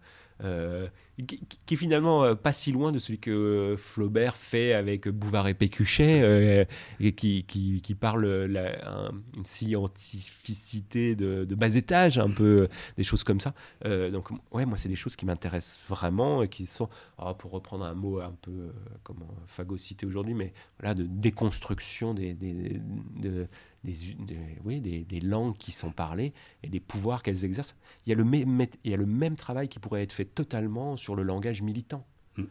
euh, 1.20 1.24
qui, 1.24 1.74
est 1.74 1.76
finalement 1.76 2.24
euh, 2.24 2.34
pas 2.34 2.52
si 2.52 2.72
loin 2.72 2.92
de 2.92 2.98
celui 2.98 3.18
que 3.18 3.30
euh, 3.30 3.76
Flaubert 3.76 4.36
fait 4.36 4.72
avec 4.72 5.08
Bouvard 5.08 5.48
et 5.48 5.54
Pécuchet, 5.54 6.66
et 7.00 7.12
qui, 7.12 7.44
qui, 7.44 7.94
parle 7.94 8.26
la, 8.26 9.10
une 9.36 9.44
scientificité 9.44 11.14
de, 11.14 11.54
bas 11.54 11.74
étage, 11.74 12.18
un 12.18 12.30
peu 12.30 12.68
des 12.96 13.02
choses 13.02 13.24
comme 13.24 13.40
ça. 13.40 13.54
donc, 13.84 14.28
ouais, 14.52 14.66
moi, 14.66 14.76
c'est 14.76 14.88
des 14.88 14.96
choses 14.96 15.16
qui 15.16 15.26
m'intéressent 15.26 15.82
vraiment, 15.88 16.42
et 16.42 16.48
qui 16.48 16.66
sont, 16.66 16.88
oh, 17.18 17.34
pour 17.34 17.50
reprendre 17.52 17.84
un 17.84 17.94
mot 17.94 18.20
un 18.20 18.34
peu 18.40 18.72
comme 19.02 19.24
phagocyté 19.46 20.06
aujourd'hui, 20.06 20.34
mais 20.34 20.52
voilà, 20.78 20.94
de 20.94 21.04
déconstruction 21.04 22.14
des, 22.14 22.34
des 22.34 22.80
de, 23.16 23.48
des, 23.84 24.16
oui, 24.64 24.80
des, 24.80 25.20
langues 25.20 25.56
qui 25.56 25.72
sont 25.72 25.90
parlées 25.90 26.32
et 26.62 26.68
des 26.68 26.80
pouvoirs 26.80 27.22
qu'elles 27.22 27.44
exercent. 27.44 27.74
Il 28.06 28.10
y, 28.10 28.12
a 28.12 28.16
le 28.16 28.24
même, 28.24 28.66
il 28.84 28.90
y 28.90 28.94
a 28.94 28.96
le 28.96 29.06
même 29.06 29.36
travail 29.36 29.68
qui 29.68 29.78
pourrait 29.78 30.02
être 30.02 30.12
fait 30.12 30.24
totalement 30.24 30.96
sur 31.02 31.16
le 31.16 31.22
langage 31.22 31.62
militant. 31.62 32.06
Mm. 32.36 32.44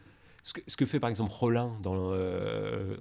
Ce, 0.44 0.52
que, 0.52 0.60
ce, 0.66 0.76
que, 0.76 0.86
fait 0.86 1.00
par 1.00 1.10
exemple 1.10 1.32
Rollin 1.32 1.72
dans 1.82 2.12
euh, 2.12 2.96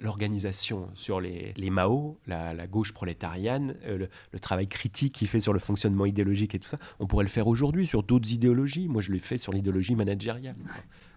l'organisation 0.00 0.90
sur 0.94 1.20
les, 1.20 1.52
les 1.56 1.70
Mao, 1.70 2.18
la, 2.26 2.66
gauche 2.66 2.92
prolétarienne, 2.92 3.76
euh, 3.84 4.06
le, 4.32 4.38
travail 4.38 4.68
critique 4.68 5.14
qu'il 5.14 5.28
fait 5.28 5.40
sur 5.40 5.52
le 5.52 5.58
fonctionnement 5.58 6.06
idéologique 6.06 6.54
et 6.54 6.58
tout 6.58 6.68
ça, 6.68 6.78
on 7.00 7.06
pourrait 7.06 7.24
le 7.24 7.30
faire 7.30 7.48
aujourd'hui 7.48 7.86
sur 7.86 8.02
d'autres 8.02 8.32
idéologies. 8.32 8.88
Moi, 8.88 9.02
je 9.02 9.12
l'ai 9.12 9.18
fait 9.18 9.38
sur 9.38 9.52
l'idéologie 9.52 9.96
managériale. 9.96 10.56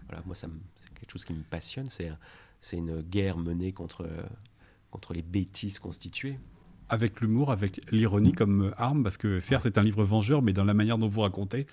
Voilà, 0.08 0.22
moi, 0.26 0.34
c'est 0.34 0.48
quelque 0.94 1.10
chose 1.10 1.24
qui 1.24 1.34
me 1.34 1.42
passionne. 1.42 1.88
C'est 1.90 2.76
une 2.76 3.00
guerre 3.02 3.38
menée 3.38 3.72
contre, 3.72 4.08
contre 4.90 5.14
les 5.14 5.22
bêtises 5.22 5.78
constituées 5.78 6.38
avec 6.88 7.20
l'humour, 7.20 7.50
avec 7.50 7.80
l'ironie 7.90 8.32
comme 8.32 8.72
arme, 8.76 9.02
parce 9.02 9.16
que 9.16 9.40
certes 9.40 9.64
c'est 9.64 9.78
un 9.78 9.82
livre 9.82 10.04
vengeur, 10.04 10.42
mais 10.42 10.52
dans 10.52 10.64
la 10.64 10.74
manière 10.74 10.98
dont 10.98 11.08
vous 11.08 11.22
racontez, 11.22 11.66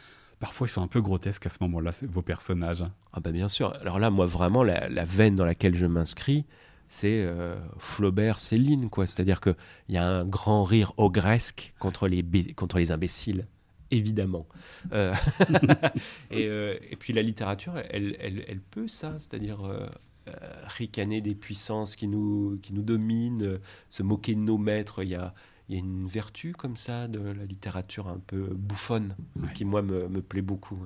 parfois 0.44 0.68
ils 0.68 0.72
sont 0.72 0.82
un 0.82 0.88
peu 0.88 1.00
grotesques 1.00 1.46
à 1.46 1.50
ce 1.50 1.60
moment-là, 1.62 1.92
vos 2.02 2.22
personnages. 2.22 2.84
Ah 3.14 3.22
bah 3.22 3.32
bien 3.32 3.48
sûr. 3.48 3.74
Alors 3.80 3.98
là, 3.98 4.10
moi 4.10 4.26
vraiment, 4.26 4.62
la, 4.62 5.06
veine 5.06 5.36
dans 5.36 5.46
laquelle 5.46 5.74
je 5.74 5.86
m'inscris, 5.86 6.44
c'est 6.90 7.24
euh, 7.24 7.56
Flaubert, 7.78 8.42
Céline, 8.42 8.90
quoi. 8.90 9.08
C'est-à-dire 9.08 9.40
qu'il 9.40 9.56
y 9.88 9.96
a 9.96 10.06
un 10.06 10.26
grand 10.26 10.66
rire 10.66 10.92
ogresque 10.98 11.74
contre 11.80 12.10
les, 12.10 12.26
contre 12.56 12.78
les 12.78 12.92
imbéciles 12.92 13.48
évidemment. 13.90 14.48
Euh, 14.92 15.14
euh, 16.34 16.78
et, 16.90 16.96
puis 16.98 17.14
la 17.14 17.22
littérature, 17.22 17.76
elle, 17.92 18.18
elle, 18.20 18.44
elle 18.48 18.60
peut 18.60 18.90
ça, 18.90 19.20
c'est-à-dire 19.20 19.62
ricaner 20.66 21.22
des 21.22 21.36
puissances 21.36 21.96
qui 21.96 22.08
nous, 22.08 22.60
qui 22.62 22.74
nous 22.74 22.82
dominent, 22.82 23.60
se 23.92 24.04
moquer 24.04 24.36
de 24.36 24.42
nos 24.42 24.58
maîtres. 24.58 25.04
Il 25.04 25.10
y 25.10 25.16
a, 25.16 25.34
il 25.74 25.80
y 25.80 25.82
a 25.82 25.84
une 25.84 26.08
vertu 26.08 26.54
comme 26.54 26.78
ça 26.78 27.08
de 27.08 27.20
la 27.20 27.46
littérature 27.46 28.08
un 28.08 28.20
peu 28.20 28.50
bouffonne 28.54 29.16
qui, 29.54 29.66
moi, 29.66 29.82
me, 29.82 30.08
me 30.08 30.22
plaît 30.22 30.42
beaucoup. 30.42 30.78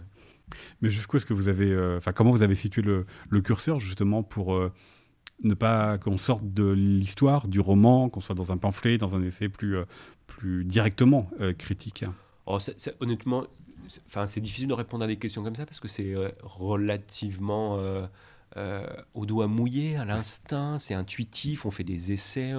Mais 0.81 0.89
jusqu'où 0.89 1.17
est-ce 1.17 1.25
que 1.25 1.33
vous 1.33 1.47
avez. 1.49 1.71
Euh, 1.71 1.97
enfin, 1.97 2.13
comment 2.13 2.31
vous 2.31 2.43
avez 2.43 2.55
situé 2.55 2.81
le, 2.81 3.05
le 3.29 3.41
curseur, 3.41 3.79
justement, 3.79 4.23
pour. 4.23 4.57
ne 5.43 5.53
pas 5.53 5.97
qu'on 5.97 6.17
sorte 6.17 6.53
de 6.53 6.69
l'histoire, 6.69 7.47
du 7.47 7.59
roman, 7.59 8.09
qu'on 8.09 8.21
soit 8.21 8.35
dans 8.35 8.51
un 8.51 8.57
pamphlet, 8.57 8.97
dans 8.97 9.15
un 9.15 9.21
essai 9.21 9.49
plus, 9.49 9.75
plus 10.25 10.63
directement 10.63 11.29
critique? 11.57 12.05
Oh, 12.45 12.57
Honnêtement, 13.01 13.45
enfin, 14.07 14.25
c'est 14.25 14.41
difficile 14.41 14.69
de 14.69 14.73
répondre 14.73 15.03
à 15.03 15.07
des 15.07 15.17
questions 15.17 15.43
comme 15.43 15.55
ça 15.55 15.65
parce 15.65 15.79
que 15.79 15.87
c'est 15.87 16.15
relativement 16.41 17.77
euh, 18.57 18.87
au 19.13 19.25
doigt 19.25 19.47
mouillé, 19.47 19.97
à 19.97 20.05
l'instinct, 20.05 20.79
c'est 20.79 20.93
intuitif, 20.93 21.65
on 21.65 21.71
fait 21.71 21.83
des 21.83 22.11
essais, 22.11 22.53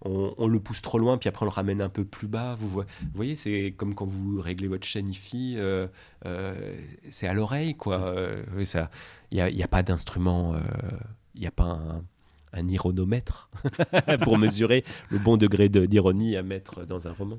on, 0.00 0.46
le 0.48 0.60
pousse 0.60 0.80
trop 0.80 0.98
loin, 0.98 1.18
puis 1.18 1.28
après 1.28 1.44
on 1.44 1.48
le 1.48 1.54
ramène 1.54 1.82
un 1.82 1.88
peu 1.88 2.04
plus 2.04 2.26
bas. 2.26 2.56
Vous, 2.58 2.82
voyez, 3.14 3.36
c'est 3.36 3.74
comme 3.76 3.94
quand 3.94 4.06
vous 4.06 4.40
réglez 4.40 4.66
votre 4.66 4.86
chaîne 4.86 5.08
IFI, 5.08 5.56
euh, 5.58 5.88
euh, 6.24 6.74
c'est 7.10 7.26
à 7.26 7.34
l'oreille, 7.34 7.74
quoi. 7.74 8.14
Il 9.30 9.36
n'y 9.36 9.62
a, 9.62 9.64
a, 9.64 9.68
pas 9.68 9.82
d'instrument, 9.82 10.56
il 11.34 11.40
n'y 11.40 11.46
a 11.46 11.50
pas 11.50 11.64
un, 11.64 12.04
un 12.52 12.68
ironomètre 12.68 13.48
pour 14.24 14.38
mesurer 14.38 14.84
le 15.10 15.18
bon 15.18 15.36
degré 15.36 15.68
d'ironie 15.68 16.36
à 16.36 16.42
mettre 16.42 16.86
dans 16.86 17.08
un 17.08 17.12
roman. 17.12 17.38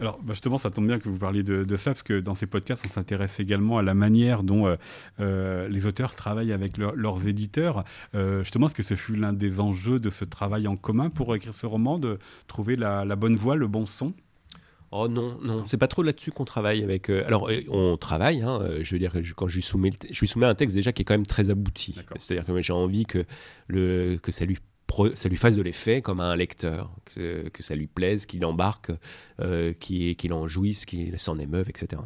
Alors 0.00 0.18
bah, 0.22 0.32
justement, 0.32 0.58
ça 0.58 0.70
tombe 0.70 0.86
bien 0.86 0.98
que 0.98 1.08
vous 1.08 1.18
parliez 1.18 1.42
de, 1.42 1.76
ça, 1.76 1.92
parce 1.92 2.02
que 2.02 2.20
dans 2.20 2.34
ces 2.34 2.46
podcasts, 2.46 2.84
on 2.86 2.90
s'intéresse 2.90 3.40
également 3.40 3.78
à 3.78 3.82
la 3.82 3.94
manière 3.94 4.42
dont 4.42 4.66
euh, 4.66 4.76
euh, 5.20 5.68
les 5.68 5.86
auteurs 5.86 6.14
travaillent 6.14 6.52
avec 6.52 6.78
leurs 6.78 7.26
éditeurs. 7.26 7.84
Euh, 8.14 8.40
justement, 8.40 8.66
est-ce 8.66 8.74
que 8.74 8.82
ce 8.82 8.96
fut 8.96 9.16
l'un 9.16 9.32
des 9.32 9.60
enjeux 9.60 9.98
de 9.98 10.10
ce 10.10 10.24
travail 10.24 10.66
en 10.66 10.76
commun 10.76 11.10
pour 11.10 11.34
écrire 11.34 11.54
ce 11.54 11.66
roman, 11.66 11.98
de 11.98 12.18
trouver 12.46 12.76
la 12.76 13.16
bonne 13.16 13.36
voix, 13.36 13.56
le 13.56 13.66
bon 13.66 13.86
son? 13.86 14.14
Oh 14.96 15.08
non, 15.08 15.36
non, 15.42 15.64
c'est 15.66 15.76
pas 15.76 15.88
trop 15.88 16.04
là-dessus 16.04 16.30
qu'on 16.30 16.44
travaille 16.44 16.84
avec. 16.84 17.10
Euh, 17.10 17.26
alors, 17.26 17.50
euh, 17.50 17.62
on 17.68 17.96
travaille. 17.96 18.42
Hein, 18.42 18.60
euh, 18.62 18.78
je 18.84 18.92
veux 18.94 19.00
dire 19.00 19.10
que 19.10 19.18
quand 19.34 19.48
je 19.48 19.56
lui 19.56 19.62
soumets, 19.62 19.90
je 20.08 20.20
lui 20.20 20.28
soumets 20.28 20.46
un 20.46 20.54
texte 20.54 20.76
déjà 20.76 20.92
qui 20.92 21.02
est 21.02 21.04
quand 21.04 21.14
même 21.14 21.26
très 21.26 21.50
abouti. 21.50 21.96
C'est-à-dire 22.20 22.46
que 22.46 22.62
j'ai 22.62 22.72
envie 22.72 23.04
que 23.04 23.24
le 23.66 24.20
que 24.22 24.30
ça 24.30 24.44
lui 24.44 24.56
ça 25.16 25.28
lui 25.28 25.36
fasse 25.36 25.56
de 25.56 25.62
l'effet 25.62 26.00
comme 26.00 26.20
à 26.20 26.26
un 26.26 26.36
lecteur, 26.36 26.94
que, 27.06 27.48
que 27.48 27.64
ça 27.64 27.74
lui 27.74 27.88
plaise, 27.88 28.26
qu'il 28.26 28.44
embarque, 28.46 28.92
qu'il 29.80 30.32
en 30.32 30.46
jouisse, 30.46 30.84
qu'il 30.84 31.18
s'en 31.18 31.36
émeuve, 31.40 31.68
etc. 31.68 32.00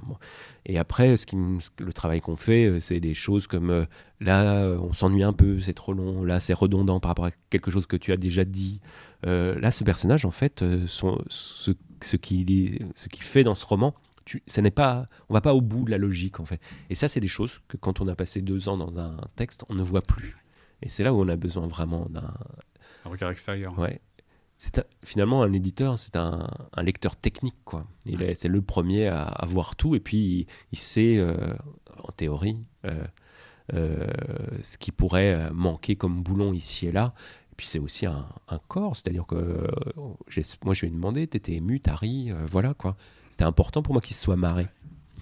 Et 0.64 0.79
après, 0.79 1.18
ce 1.18 1.27
qui, 1.27 1.37
le 1.37 1.92
travail 1.92 2.22
qu'on 2.22 2.37
fait, 2.37 2.81
c'est 2.81 3.01
des 3.01 3.12
choses 3.12 3.46
comme 3.46 3.87
là, 4.20 4.74
on 4.81 4.94
s'ennuie 4.94 5.24
un 5.24 5.35
peu, 5.35 5.61
c'est 5.61 5.74
trop 5.74 5.92
long, 5.92 6.24
là, 6.24 6.40
c'est 6.40 6.55
redondant 6.55 6.98
par 6.98 7.11
rapport 7.11 7.27
à 7.27 7.31
quelque 7.51 7.70
chose 7.70 7.85
que 7.85 7.96
tu 7.96 8.11
as 8.12 8.16
déjà 8.16 8.46
dit. 8.46 8.81
là, 9.24 9.70
ce 9.70 9.85
personnage, 9.85 10.24
en 10.24 10.31
fait, 10.31 10.64
son, 10.87 11.20
ce 11.29 11.72
ce 12.04 12.16
qu'il 12.16 12.78
ce 12.94 13.08
qui 13.08 13.22
fait 13.22 13.44
dans 13.44 13.54
ce 13.54 13.66
roman, 13.66 13.94
tu, 14.24 14.42
ça 14.46 14.61
n'est 14.61 14.70
pas, 14.70 15.08
on 15.28 15.34
va 15.34 15.40
pas 15.40 15.54
au 15.54 15.61
bout 15.61 15.84
de 15.84 15.90
la 15.90 15.98
logique 15.98 16.40
en 16.40 16.44
fait. 16.44 16.61
Et 16.90 16.94
ça, 16.94 17.08
c'est 17.08 17.20
des 17.20 17.28
choses 17.28 17.61
que 17.68 17.76
quand 17.76 18.00
on 18.00 18.08
a 18.08 18.14
passé 18.14 18.42
deux 18.42 18.68
ans 18.68 18.76
dans 18.76 18.98
un 18.98 19.16
texte, 19.37 19.64
on 19.68 19.74
ne 19.74 19.82
voit 19.82 20.02
plus. 20.02 20.37
Et 20.82 20.88
c'est 20.88 21.02
là 21.02 21.12
où 21.12 21.20
on 21.20 21.28
a 21.28 21.37
besoin 21.37 21.66
vraiment 21.66 22.06
d'un 22.11 22.34
un 23.04 23.11
regard 23.11 23.30
extérieur. 23.30 23.78
Ouais. 23.78 24.00
C'est 24.56 24.84
finalement 25.04 25.42
un 25.42 25.52
éditeur, 25.52 25.98
c'est 25.98 26.16
un, 26.16 26.48
un, 26.72 26.82
lecteur 26.82 27.14
technique 27.14 27.56
quoi. 27.64 27.87
Il 28.06 28.22
est, 28.22 28.34
c'est 28.34 28.48
le 28.48 28.61
premier 28.61 29.06
à, 29.06 29.22
à, 29.22 29.46
voir 29.46 29.76
tout 29.76 29.94
et 29.94 30.00
puis 30.00 30.48
il, 30.72 30.78
sait 30.78 31.16
euh, 31.16 31.54
en 32.02 32.11
théorie 32.11 32.58
euh, 32.84 33.04
euh, 33.74 34.08
ce 34.62 34.76
qui 34.76 34.90
pourrait 34.90 35.50
manquer 35.52 35.94
comme 35.94 36.24
boulon 36.24 36.52
ici 36.52 36.88
et 36.88 36.92
là 36.92 37.14
puis 37.59 37.66
c'est 37.66 37.81
aussi 37.81 38.07
un, 38.07 38.25
corps, 38.68 38.94
c'est-à-dire 38.94 39.27
que 39.27 39.35
euh, 39.35 39.66
moi 40.64 40.75
je 40.75 40.87
lui 40.87 40.92
ai 40.92 40.94
demandé, 40.94 41.27
t'étais 41.27 41.55
ému, 41.55 41.81
t'as 41.81 41.97
ri, 41.97 42.31
euh, 42.31 42.47
voilà 42.47 42.73
quoi. 42.73 42.97
C'était 43.31 43.44
important 43.44 43.83
pour 43.83 43.94
moi 43.94 44.01
qu'il 44.01 44.14
se 44.14 44.23
soit 44.23 44.37
marré. 44.37 44.68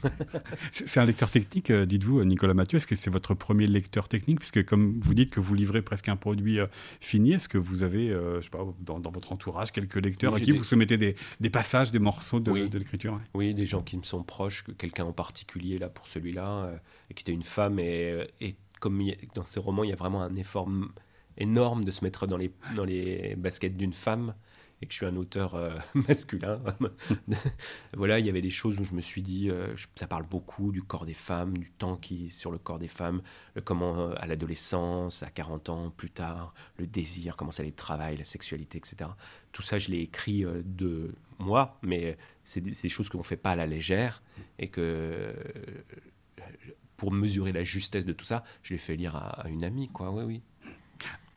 c'est 0.71 1.01
un 1.01 1.07
lecteur 1.07 1.31
technique, 1.31 1.71
euh, 1.71 1.87
dites-vous, 1.87 2.23
Nicolas 2.25 2.53
Mathieu. 2.53 2.77
Est-ce 2.77 2.87
que 2.87 2.95
c'est 2.95 3.09
votre 3.09 3.33
premier 3.33 3.67
lecteur 3.67 4.07
technique? 4.07 4.41
Puisque, 4.41 4.67
comme 4.67 5.01
vous 5.01 5.15
dites 5.15 5.31
que 5.31 5.41
vous 5.41 5.55
livrez 5.55 5.81
presque 5.81 6.11
un 6.11 6.17
produit 6.17 6.59
fini, 7.01 7.33
est-ce 7.33 7.49
que 7.49 7.57
vous 7.57 7.83
avez, 7.83 8.11
je 8.11 8.41
sais 8.43 8.51
pas, 8.51 8.67
dans, 8.81 9.01
votre 9.11 9.33
entourage, 9.33 9.73
quelques 9.73 9.97
lecteurs 9.97 10.35
à 10.35 10.41
qui 10.41 10.53
vous 10.53 10.63
soumettez 10.63 10.99
des, 10.99 11.17
des, 11.41 11.51
passages, 11.51 11.91
des 11.91 11.99
morceaux 11.99 12.39
de, 12.39 12.53
l'écriture 12.77 13.19
Oui, 13.33 13.55
des 13.55 13.65
gens 13.65 13.81
qui 13.81 13.97
me 13.97 14.03
sont 14.03 14.23
proches, 14.23 14.65
quelqu'un 14.77 15.07
en 15.07 15.13
particulier, 15.13 15.79
là, 15.79 15.89
pour 15.89 16.07
celui-là, 16.07 16.71
qui 17.15 17.23
était 17.23 17.33
une 17.33 17.43
femme. 17.43 17.79
Et, 17.79 18.29
et 18.43 18.57
comme 18.79 19.03
dans 19.35 19.45
ces 19.45 19.59
romans, 19.59 19.85
il 19.85 19.91
y 19.91 19.95
a 19.95 19.97
vraiment 19.97 20.23
un 20.23 20.35
effort 20.35 20.69
énorme 21.39 21.85
de 21.85 21.91
se 21.91 22.05
mettre 22.05 22.27
dans 22.27 22.37
les, 22.37 22.51
dans 22.75 22.85
les 22.85 23.35
baskets 23.37 23.77
d'une 23.77 23.93
femme 23.93 24.35
et 24.83 24.87
que 24.87 24.93
je 24.93 24.99
suis 24.99 25.07
un 25.07 25.17
auteur 25.17 25.55
euh, 25.55 25.71
masculin. 26.09 26.61
voilà, 27.97 28.19
il 28.19 28.27
y 28.27 28.29
avait 28.29 28.43
des 28.43 28.51
choses 28.51 28.79
où 28.79 28.85
je 28.85 28.95
me 28.95 29.01
suis 29.01 29.23
dit, 29.23 29.49
euh, 29.51 29.75
ça 29.95 30.07
parle 30.07 30.25
beaucoup 30.25 30.71
du 30.71 30.83
corps 30.83 31.07
des 31.07 31.15
femmes, 31.15 31.57
du 31.57 31.71
temps 31.71 31.97
qui 31.97 32.27
est 32.27 32.31
sur 32.31 32.51
le 32.51 32.59
corps 32.59 32.79
des 32.79 32.89
femmes, 32.89 33.23
comment 33.65 33.99
euh, 33.99 34.15
à 34.17 34.27
l'adolescence, 34.27 35.23
à 35.23 35.31
40 35.31 35.69
ans, 35.71 35.91
plus 35.91 36.11
tard, 36.11 36.53
le 36.77 36.87
désir, 36.87 37.37
comment 37.37 37.51
ça 37.51 37.63
les 37.63 37.73
travaille, 37.73 38.17
la 38.17 38.25
sexualité, 38.25 38.79
etc. 38.79 39.11
Tout 39.53 39.63
ça, 39.63 39.79
je 39.79 39.91
l'ai 39.91 40.01
écrit 40.01 40.45
de 40.65 41.15
moi, 41.39 41.79
mais 41.83 42.19
c'est 42.45 42.61
des, 42.61 42.89
choses 42.89 43.09
qu'on 43.09 43.19
ne 43.19 43.23
fait 43.23 43.37
pas 43.37 43.53
à 43.53 43.57
la 43.57 43.67
légère 43.67 44.23
et 44.59 44.69
que 44.69 45.35
pour 46.99 47.13
mesurer 47.13 47.53
la 47.53 47.65
justesse 47.65 48.07
de 48.07 48.13
tout 48.13 48.25
ça, 48.25 48.45
je 48.63 48.75
l'ai 48.75 48.79
fait 48.79 48.97
lire 48.97 49.17
à, 49.17 49.43
à 49.43 49.49
une 49.49 49.65
amie, 49.65 49.89
quoi. 49.89 50.11
Oui, 50.11 50.25
oui 50.25 50.43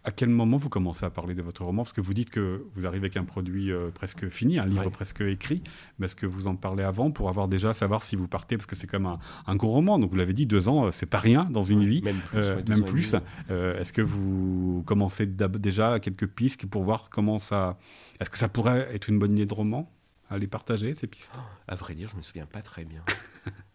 à 0.10 0.12
quel 0.12 0.30
moment 0.30 0.58
vous 0.58 0.70
commencez 0.70 1.06
à 1.06 1.12
parler 1.12 1.36
de 1.36 1.44
votre 1.44 1.64
roman? 1.64 1.84
Parce 1.84 1.94
que 1.94 2.02
vous 2.02 2.16
dites 2.16 2.32
que 2.32 2.66
vous 2.74 2.88
arrivez 2.88 3.06
avec 3.06 3.16
un 3.16 3.26
produit 3.26 3.72
euh, 3.72 3.92
presque 3.94 4.28
fini, 4.30 4.58
un 4.58 4.66
livre 4.66 4.90
presque 4.90 5.22
écrit. 5.22 5.62
Mais 6.00 6.08
est-ce 6.08 6.16
que 6.16 6.26
vous 6.26 6.48
en 6.48 6.56
parlez 6.56 6.84
avant 6.84 7.12
pour 7.12 7.30
avoir 7.30 7.48
déjà 7.48 7.76
savoir 7.76 8.02
si 8.02 8.16
vous 8.16 8.28
partez? 8.28 8.58
Parce 8.58 8.66
que 8.66 8.76
c'est 8.76 8.88
comme 8.88 9.06
un, 9.06 9.20
un, 9.46 9.56
gros 9.56 9.70
roman. 9.70 10.00
Donc 10.00 10.10
vous 10.10 10.18
l'avez 10.18 10.34
dit, 10.34 10.48
deux 10.48 10.68
ans, 10.68 10.88
euh, 10.88 10.92
c'est 10.92 11.06
pas 11.06 11.20
rien 11.20 11.48
dans 11.52 11.62
une 11.62 11.84
vie. 11.84 12.02
Même 12.02 12.22
plus. 12.26 12.40
Euh, 12.40 12.62
même 12.68 12.86
plus. 12.86 13.14
est-ce 13.50 13.94
que 13.94 14.02
vous 14.02 14.82
commencez 14.88 15.28
déjà 15.28 16.00
quelques 16.00 16.28
pistes 16.28 16.66
pour 16.66 16.84
voir 16.84 17.12
comment 17.12 17.38
ça. 17.38 17.78
Est-ce 18.20 18.32
que 18.32 18.40
ça 18.40 18.50
pourrait 18.50 18.90
être 18.92 19.10
une 19.10 19.20
bonne 19.20 19.34
idée 19.34 19.46
de 19.46 19.54
roman? 19.54 19.92
À 20.30 20.38
les 20.38 20.48
partager, 20.48 20.94
ces 20.94 21.08
pistes 21.08 21.34
À 21.68 21.76
vrai 21.76 21.96
dire, 21.96 22.10
je 22.12 22.16
me 22.16 22.22
souviens 22.22 22.46
pas 22.46 22.62
très 22.62 22.86
bien. 22.86 23.04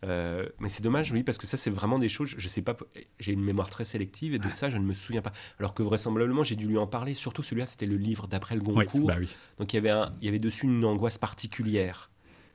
Euh, 0.05 0.47
mais 0.61 0.69
c'est 0.69 0.83
dommage, 0.83 1.11
oui, 1.13 1.23
parce 1.23 1.39
que 1.39 1.47
ça, 1.47 1.57
c'est 1.57 1.71
vraiment 1.71 1.99
des 1.99 2.11
choses, 2.11 2.35
je 2.37 2.47
sais 2.47 2.61
pas, 2.61 2.77
j'ai 3.19 3.33
une 3.33 3.43
mémoire 3.43 3.71
très 3.71 3.87
sélective 3.87 4.35
et 4.35 4.39
de 4.39 4.51
ça, 4.51 4.69
je 4.69 4.77
ne 4.77 4.85
me 4.85 4.93
souviens 4.93 5.23
pas. 5.23 5.33
Alors 5.59 5.73
que 5.73 5.83
vraisemblablement, 5.83 6.45
j'ai 6.45 6.57
dû 6.57 6.67
lui 6.67 6.77
en 6.77 6.87
parler, 6.87 7.15
surtout 7.15 7.43
celui-là, 7.43 7.65
c'était 7.65 7.87
le 7.87 7.97
livre 7.97 8.29
d'après 8.29 8.55
le 8.55 8.61
Goncourt. 8.61 9.07
Bah 9.07 9.17
oui. 9.19 9.35
Donc 9.59 9.73
il 9.73 9.77
y, 9.77 9.79
avait 9.79 9.89
un, 9.89 10.15
il 10.21 10.27
y 10.27 10.29
avait 10.29 10.39
dessus 10.39 10.67
une 10.67 10.85
angoisse 10.85 11.17
particulière. 11.17 12.11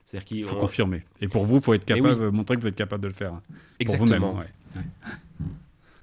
C'est-à-dire 0.06 0.26
qu'il 0.26 0.44
faut 0.46 0.58
confirmer. 0.58 1.04
Et 1.22 1.28
pour 1.28 1.44
vous, 1.44 1.56
il 1.56 1.64
faut 1.64 1.74
être 1.74 1.86
capable, 1.86 2.30
montrer 2.30 2.56
que 2.56 2.62
vous 2.62 2.68
êtes 2.68 2.76
capable 2.76 3.02
de 3.02 3.08
le 3.08 3.16
faire. 3.16 3.42
Exactement. 3.80 4.20
Pour 4.20 4.32
vous-même. 4.36 4.92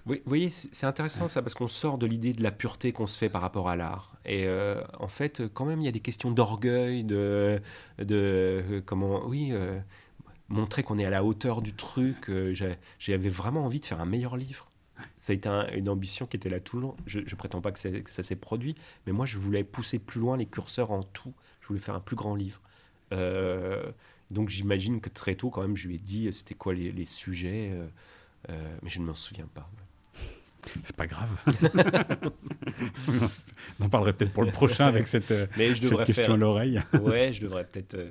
Oui, 0.07 0.23
vous 0.25 0.29
voyez, 0.29 0.51
c'est 0.51 0.87
intéressant 0.87 1.27
ça, 1.27 1.43
parce 1.43 1.55
qu'on 1.55 1.67
sort 1.67 1.99
de 1.99 2.07
l'idée 2.07 2.33
de 2.33 2.43
la 2.43 2.53
pureté 2.53 2.93
qu'on 2.93 3.09
se 3.09 3.19
fait 3.19 3.29
par 3.29 3.43
rapport 3.43 3.69
à 3.69 3.75
l'art. 3.75 4.13
Et 4.25 4.45
euh, 4.47 4.81
en 5.01 5.09
fait, 5.09 5.43
quand 5.53 5.65
même, 5.65 5.81
il 5.81 5.85
y 5.85 5.89
a 5.89 5.93
des 5.93 6.01
questions 6.01 6.31
d'orgueil, 6.31 7.03
de, 7.03 7.61
de 7.99 8.81
comment, 8.87 9.27
oui, 9.27 9.49
euh, 9.51 9.81
montrer 10.49 10.85
qu'on 10.85 10.99
est 10.99 11.05
à 11.05 11.11
la 11.11 11.25
hauteur 11.25 11.61
du 11.61 11.75
truc. 11.75 12.31
Euh, 12.31 12.55
j'avais 13.01 13.29
vraiment 13.29 13.65
envie 13.65 13.81
de 13.81 13.85
faire 13.85 14.01
un 14.01 14.07
meilleur 14.07 14.37
livre. 14.37 14.71
Ça 15.17 15.33
a 15.33 15.35
été 15.35 15.49
une 15.75 15.89
ambition 15.89 16.27
qui 16.27 16.37
était 16.37 16.51
là 16.51 16.61
tout 16.61 16.77
le 16.77 16.83
long. 16.83 16.97
Je, 17.07 17.19
ne 17.19 17.35
prétends 17.35 17.61
pas 17.61 17.73
que, 17.73 17.81
ça 17.81 18.23
s'est 18.23 18.37
produit, 18.37 18.77
mais 19.07 19.13
moi, 19.13 19.27
je 19.27 19.39
voulais 19.39 19.65
pousser 19.65 19.99
plus 19.99 20.21
loin 20.21 20.37
les 20.37 20.47
curseurs 20.47 20.93
en 20.93 21.03
tout. 21.03 21.35
Je 21.63 21.67
voulais 21.67 21.81
faire 21.81 21.97
un 21.97 22.01
plus 22.01 22.17
grand 22.17 22.37
livre. 22.37 22.61
donc 24.31 24.51
j'imagine 24.51 25.01
que 25.01 25.09
très 25.09 25.35
tôt, 25.35 25.51
quand 25.51 25.63
même, 25.63 25.77
je 25.77 25.89
lui 25.89 25.97
ai 25.97 25.99
dit 25.99 26.33
c'était 26.33 26.55
quoi 26.55 26.75
les, 26.75 26.93
les 26.93 27.07
sujets, 27.07 27.73
mais 28.49 28.89
je 28.89 29.01
ne 29.01 29.07
m'en 29.07 29.15
souviens 29.15 29.49
pas. 29.53 29.69
C'est 30.85 30.97
pas 30.97 31.07
grave. 31.07 31.29
On 33.81 33.85
en 33.85 33.89
parlerait 33.89 34.13
peut-être 34.13 34.33
pour 34.33 34.45
le 34.45 34.51
prochain 34.51 34.87
avec 34.87 35.07
cette, 35.07 35.33
Mais 35.57 35.75
je 35.75 35.83
devrais 35.83 36.05
question 36.05 36.25
faire... 36.25 36.35
à 36.35 36.37
l'oreille. 36.37 36.83
ouais, 37.03 37.33
je 37.33 37.41
devrais 37.41 37.65
peut-être 37.65 37.95
euh, 37.95 38.11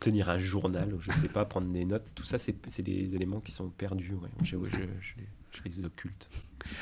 tenir 0.00 0.28
un 0.30 0.38
journal, 0.38 0.92
ou 0.94 1.00
je 1.00 1.10
sais 1.12 1.28
pas, 1.28 1.44
prendre 1.44 1.68
des 1.68 1.84
notes. 1.84 2.12
Tout 2.14 2.24
ça, 2.24 2.38
c'est 2.38 2.82
des 2.82 3.14
éléments 3.14 3.40
qui 3.40 3.52
sont 3.52 3.68
perdus. 3.70 4.14
Ouais. 4.14 4.28
Je, 4.42 4.56
je, 4.68 4.76
je, 5.00 5.14
je 5.52 5.70
les 5.70 5.84
occulte. 5.84 6.28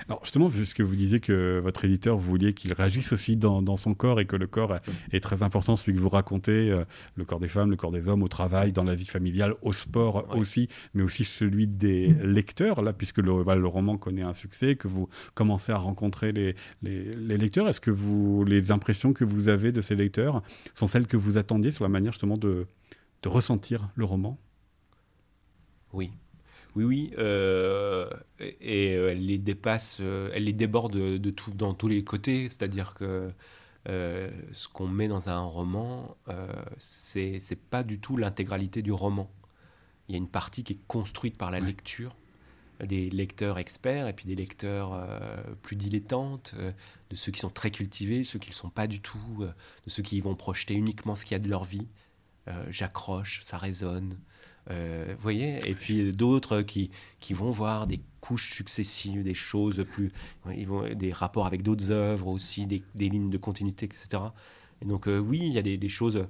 Alors 0.09 0.21
justement, 0.23 0.49
puisque 0.49 0.81
vous 0.81 0.97
disiez 0.97 1.21
que 1.21 1.61
votre 1.63 1.85
éditeur 1.85 2.17
voulait 2.17 2.53
qu'il 2.53 2.73
réagisse 2.73 3.13
aussi 3.13 3.37
dans, 3.37 3.77
son 3.77 3.95
corps 3.95 4.21
et 4.21 4.27
que 4.27 4.37
le 4.37 4.47
corps 4.47 4.79
est 5.13 5.21
très 5.21 5.43
important, 5.43 5.77
celui 5.77 5.95
que 5.95 6.01
vous 6.01 6.09
racontez, 6.09 6.71
euh, 6.71 6.85
le 7.15 7.25
corps 7.25 7.41
des 7.41 7.49
femmes, 7.49 7.71
le 7.71 7.77
corps 7.77 7.91
des 7.91 8.09
hommes, 8.09 8.23
au 8.23 8.29
travail, 8.29 8.73
dans 8.73 8.85
la 8.85 8.95
vie 8.95 9.05
familiale, 9.05 9.55
au 9.63 9.73
sport 9.73 10.35
aussi, 10.37 10.69
mais 10.95 11.03
aussi 11.03 11.25
celui 11.25 11.67
des 11.67 12.09
lecteurs, 12.23 12.83
là, 12.83 12.93
puisque 12.93 13.19
le, 13.19 13.43
le, 13.43 13.67
roman 13.67 13.99
connaît 13.99 14.23
un 14.23 14.33
succès, 14.33 14.77
que 14.77 14.89
vous 14.89 15.09
commencez 15.35 15.73
à 15.73 15.79
rencontrer 15.79 16.33
les, 16.33 16.55
les, 16.83 17.37
lecteurs. 17.37 17.69
Est-ce 17.69 17.81
que 17.81 17.91
vous, 17.91 18.45
les 18.45 18.71
impressions 18.71 19.13
que 19.13 19.25
vous 19.25 19.49
avez 19.49 19.73
de 19.73 19.81
ces 19.81 19.95
lecteurs 19.95 20.43
sont 20.75 20.87
celles 20.87 21.07
que 21.07 21.17
vous 21.17 21.39
attendiez 21.39 21.71
sur 21.71 21.85
la 21.85 21.91
manière 21.91 22.13
justement 22.13 22.39
de, 22.39 22.67
de 23.23 23.29
ressentir 23.29 23.91
le 23.95 24.05
roman? 24.05 24.39
Oui, 25.93 26.13
oui, 26.77 26.85
oui, 26.85 27.15
euh, 27.17 28.11
et, 28.39 28.95
euh, 28.95 29.11
elle 29.13 29.25
les 29.25 29.39
dépasse, 29.39 29.97
euh, 30.01 30.31
elle 30.35 30.45
les 30.45 30.53
déborde 30.53 30.93
de, 30.93 31.31
tout, 31.31 31.51
dans 31.53 31.73
tous 31.73 31.89
les 31.89 32.05
côtés. 32.05 32.51
C'est-à-dire 32.51 32.93
que 32.95 33.33
ce 33.87 34.69
qu'on 34.69 34.89
met 34.89 35.09
dans 35.09 35.29
un 35.29 35.41
roman, 35.41 36.17
c'est 36.77 37.39
c'est 37.41 37.57
pas 37.57 37.83
du 37.85 38.01
tout 38.01 38.17
l'intégralité 38.17 38.83
du 38.83 38.93
roman. 38.93 39.31
Il 40.09 40.13
y 40.13 40.15
a 40.17 40.19
une 40.19 40.29
partie 40.29 40.65
qui 40.65 40.75
est 40.75 40.81
construite 40.89 41.39
par 41.39 41.51
la 41.51 41.61
lecture, 41.61 42.17
des 42.85 43.11
lecteurs 43.11 43.59
experts 43.59 44.09
et 44.09 44.13
puis 44.13 44.27
des 44.27 44.35
lecteurs 44.35 45.09
plus 45.63 45.77
dilettantes, 45.77 46.55
de 47.11 47.17
ceux 47.17 47.33
qui 47.33 47.41
sont 47.41 47.51
très 47.51 47.71
cultivés, 47.71 48.25
ceux 48.25 48.41
qui 48.41 48.49
ne 48.49 48.53
le 48.53 48.57
sont 48.57 48.71
pas 48.71 48.89
du 48.89 49.01
tout, 49.01 49.47
de 49.85 49.91
ceux 49.91 50.03
qui 50.03 50.21
vont 50.21 50.35
projeter 50.35 50.75
uniquement 50.75 51.15
ce 51.15 51.25
qu'il 51.25 51.35
y 51.35 51.37
a 51.37 51.41
de 51.41 51.49
leur 51.49 51.65
vie. 51.65 51.87
J'accroche, 52.71 53.43
ça 53.45 53.57
résonne. 53.57 54.19
Euh, 54.71 55.15
voyez 55.21 55.69
Et 55.69 55.75
puis 55.75 56.13
d'autres 56.13 56.63
qui, 56.63 56.91
qui 57.21 57.33
vont 57.33 57.51
voir 57.51 57.87
des 57.87 58.01
couches 58.21 58.53
successives, 58.53 59.23
des 59.23 59.35
choses 59.35 59.85
plus. 59.91 60.13
Ils 60.55 60.67
vont, 60.67 60.93
des 60.95 61.13
rapports 61.13 61.47
avec 61.47 61.63
d'autres 61.63 61.91
œuvres 61.91 62.29
aussi, 62.29 62.67
des, 62.67 62.83
lignes 62.97 63.31
de 63.31 63.39
continuité, 63.39 63.87
etc. 63.87 64.23
Et 64.83 64.85
donc, 64.85 65.07
euh, 65.09 65.19
oui, 65.19 65.41
il 65.43 65.53
y 65.53 65.59
a 65.59 65.63
des, 65.63 65.89
choses. 65.89 66.17
Euh, 66.17 66.27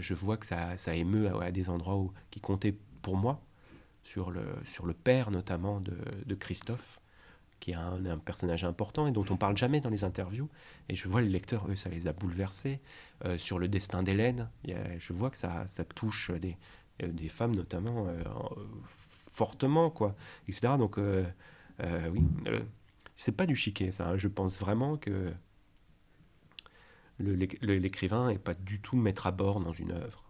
je 0.00 0.14
vois 0.14 0.36
que 0.36 0.46
ça, 0.46 0.76
ça 0.76 0.94
émeut 0.94 1.30
à, 1.40 1.50
des 1.52 1.68
endroits 1.68 2.04
qui 2.30 2.40
comptaient 2.40 2.76
pour 3.02 3.16
moi, 3.16 3.40
sur 4.02 4.30
le, 4.30 4.42
sur 4.64 4.86
le 4.86 4.94
père 4.94 5.30
notamment 5.30 5.80
de, 5.80 5.96
de 6.26 6.34
Christophe 6.34 7.00
qui 7.60 7.72
est 7.72 7.74
un, 7.74 8.18
personnage 8.18 8.62
important 8.62 9.08
et 9.08 9.10
dont 9.10 9.24
on 9.30 9.36
parle 9.36 9.56
jamais 9.56 9.80
dans 9.80 9.90
les 9.90 10.04
interviews. 10.04 10.48
Et 10.88 10.94
je 10.94 11.08
vois 11.08 11.20
les 11.20 11.28
lecteurs, 11.28 11.68
eux, 11.68 11.74
ça 11.74 11.88
les 11.88 12.06
a 12.06 12.12
bouleversés. 12.12 12.80
sur 13.36 13.58
le 13.58 13.66
destin 13.66 14.04
d'Hélène, 14.04 14.48
je 14.64 15.12
vois 15.12 15.28
que 15.28 15.36
ça, 15.36 15.66
ça 15.66 15.84
touche 15.84 16.30
des, 16.30 16.56
des 17.06 17.28
femmes 17.28 17.54
notamment 17.54 18.06
euh, 18.08 18.22
fortement, 19.30 19.90
quoi, 19.90 20.16
etc. 20.48 20.74
Donc, 20.78 20.98
euh, 20.98 21.24
oui, 22.10 22.22
c'est 23.16 23.36
pas 23.36 23.46
du 23.46 23.54
chiquet, 23.54 23.90
ça. 23.90 24.10
Hein. 24.10 24.16
Je 24.16 24.28
pense 24.28 24.58
vraiment 24.58 24.96
que 24.96 25.32
l'écrivain 27.18 28.28
n'est 28.28 28.38
pas 28.38 28.54
du 28.54 28.80
tout 28.80 28.96
mettre 28.96 29.26
à 29.26 29.32
bord 29.32 29.60
dans 29.60 29.72
une 29.72 29.92
œuvre. 29.92 30.24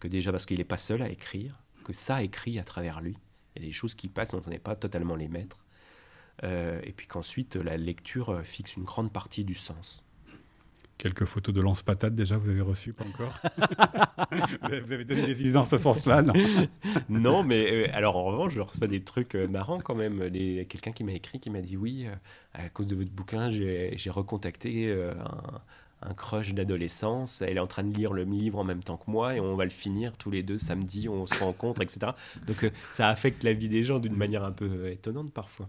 que 0.00 0.08
déjà 0.08 0.32
parce 0.32 0.46
qu'il 0.46 0.58
n'est 0.58 0.64
pas 0.64 0.78
seul 0.78 1.02
à 1.02 1.08
écrire, 1.08 1.62
que 1.84 1.92
ça 1.92 2.22
écrit 2.22 2.58
à 2.58 2.64
travers 2.64 3.00
lui. 3.00 3.16
Il 3.54 3.62
y 3.62 3.64
a 3.64 3.68
des 3.68 3.72
choses 3.72 3.94
qui 3.94 4.08
passent 4.08 4.30
dont 4.30 4.42
on 4.46 4.50
n'est 4.50 4.58
pas 4.58 4.76
totalement 4.76 5.14
les 5.14 5.28
maîtres. 5.28 5.64
et 6.42 6.92
puis 6.96 7.06
qu'ensuite, 7.06 7.56
la 7.56 7.76
lecture 7.76 8.42
fixe 8.44 8.76
une 8.76 8.84
grande 8.84 9.12
partie 9.12 9.44
du 9.44 9.54
sens. 9.54 10.02
Quelques 11.02 11.24
photos 11.24 11.52
de 11.52 11.60
lance-patate 11.60 12.14
déjà, 12.14 12.36
vous 12.36 12.48
avez 12.48 12.60
reçu, 12.60 12.92
pas 12.92 13.02
encore 13.04 13.36
Vous 14.62 14.92
avez 14.92 15.04
donné 15.04 15.26
des 15.26 15.40
idées 15.40 15.50
dans 15.50 15.66
ce 15.66 15.76
sens-là, 15.76 16.22
non 16.22 16.32
Non, 17.08 17.42
mais 17.42 17.72
euh, 17.72 17.86
alors 17.92 18.14
en 18.16 18.22
revanche, 18.22 18.54
je 18.54 18.60
reçois 18.60 18.86
des 18.86 19.02
trucs 19.02 19.34
euh, 19.34 19.48
marrants 19.48 19.80
quand 19.80 19.96
même. 19.96 20.30
Quelqu'un 20.30 20.92
qui 20.92 21.02
m'a 21.02 21.10
écrit, 21.10 21.40
qui 21.40 21.50
m'a 21.50 21.60
dit 21.60 21.76
oui, 21.76 22.06
euh, 22.06 22.14
à 22.54 22.68
cause 22.68 22.86
de 22.86 22.94
votre 22.94 23.10
bouquin, 23.10 23.50
j'ai 23.50 24.10
recontacté 24.10 24.92
un, 24.92 26.08
un, 26.08 26.14
crush 26.14 26.54
d'adolescence. 26.54 27.42
Elle 27.42 27.56
est 27.56 27.60
en 27.60 27.66
train 27.66 27.82
de 27.82 27.92
lire 27.92 28.12
le 28.12 28.22
livre 28.22 28.60
en 28.60 28.64
même 28.64 28.84
temps 28.84 28.96
que 28.96 29.10
moi 29.10 29.34
et 29.34 29.40
on 29.40 29.56
va 29.56 29.64
le 29.64 29.70
finir 29.70 30.16
tous 30.16 30.30
les 30.30 30.44
deux 30.44 30.58
samedi, 30.58 31.08
on 31.08 31.26
se 31.26 31.34
rencontre, 31.34 31.82
etc. 31.82 32.12
Donc 32.46 32.70
ça 32.92 33.08
affecte 33.08 33.42
la 33.42 33.54
vie 33.54 33.68
des 33.68 33.82
gens 33.82 33.98
d'une 33.98 34.14
manière 34.14 34.44
un 34.44 34.52
peu 34.52 34.88
étonnante 34.88 35.32
parfois. 35.32 35.68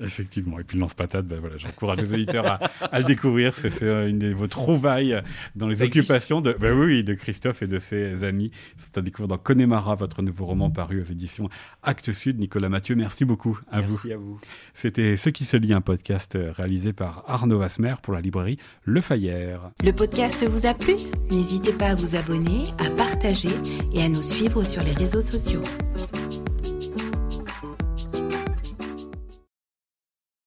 Effectivement. 0.00 0.58
Et 0.58 0.64
puis 0.64 0.76
le 0.76 0.82
lance-patate, 0.82 1.26
ben 1.26 1.40
voilà, 1.40 1.56
j'encourage 1.56 2.00
les 2.00 2.12
auditeurs 2.12 2.58
à, 2.80 2.98
le 2.98 3.04
découvrir. 3.04 3.54
C'est 3.54 3.82
une 3.82 4.18
de 4.18 4.32
vos 4.32 4.46
trouvailles 4.46 5.22
dans 5.54 5.66
les 5.66 5.82
occupations 5.82 6.40
de, 6.40 6.52
ben 6.52 6.78
oui, 6.78 7.02
de 7.02 7.14
Christophe 7.14 7.62
et 7.62 7.66
de 7.66 7.78
ses 7.78 8.22
amis. 8.22 8.50
C'est 8.78 8.98
à 8.98 9.02
découvrir 9.02 9.28
dans 9.28 9.38
Connemara, 9.38 9.94
votre 9.94 10.22
nouveau 10.22 10.46
roman 10.46 10.70
paru 10.70 11.00
aux 11.00 11.04
éditions 11.04 11.48
Actes 11.82 12.12
Sud. 12.12 12.38
Nicolas 12.38 12.68
Mathieu, 12.68 12.94
merci 12.94 13.24
beaucoup 13.24 13.58
à 13.70 13.80
vous. 13.80 13.88
Merci 13.88 14.12
à 14.12 14.18
vous. 14.18 14.38
C'était 14.74 15.16
Ce 15.16 15.30
qui 15.30 15.44
se 15.44 15.56
lit, 15.56 15.72
un 15.72 15.80
podcast 15.80 16.36
réalisé 16.36 16.92
par 16.92 17.24
Arnaud 17.26 17.58
Vasmer 17.58 17.94
pour 18.02 18.12
la 18.12 18.20
librairie 18.20 18.58
Le 18.84 19.00
Fayère. 19.00 19.70
Le 19.82 19.92
podcast 19.92 20.46
vous 20.46 20.66
a 20.66 20.74
plu? 20.74 20.94
N'hésitez 21.30 21.72
pas 21.72 21.88
à 21.88 21.94
vous 21.94 22.16
abonner, 22.16 22.64
à 22.78 22.90
partager 22.90 23.48
et 23.92 24.02
à 24.02 24.08
nous 24.08 24.22
suivre 24.22 24.64
sur 24.64 24.82
les 24.82 24.92
réseaux 24.92 25.22
sociaux. 25.22 25.62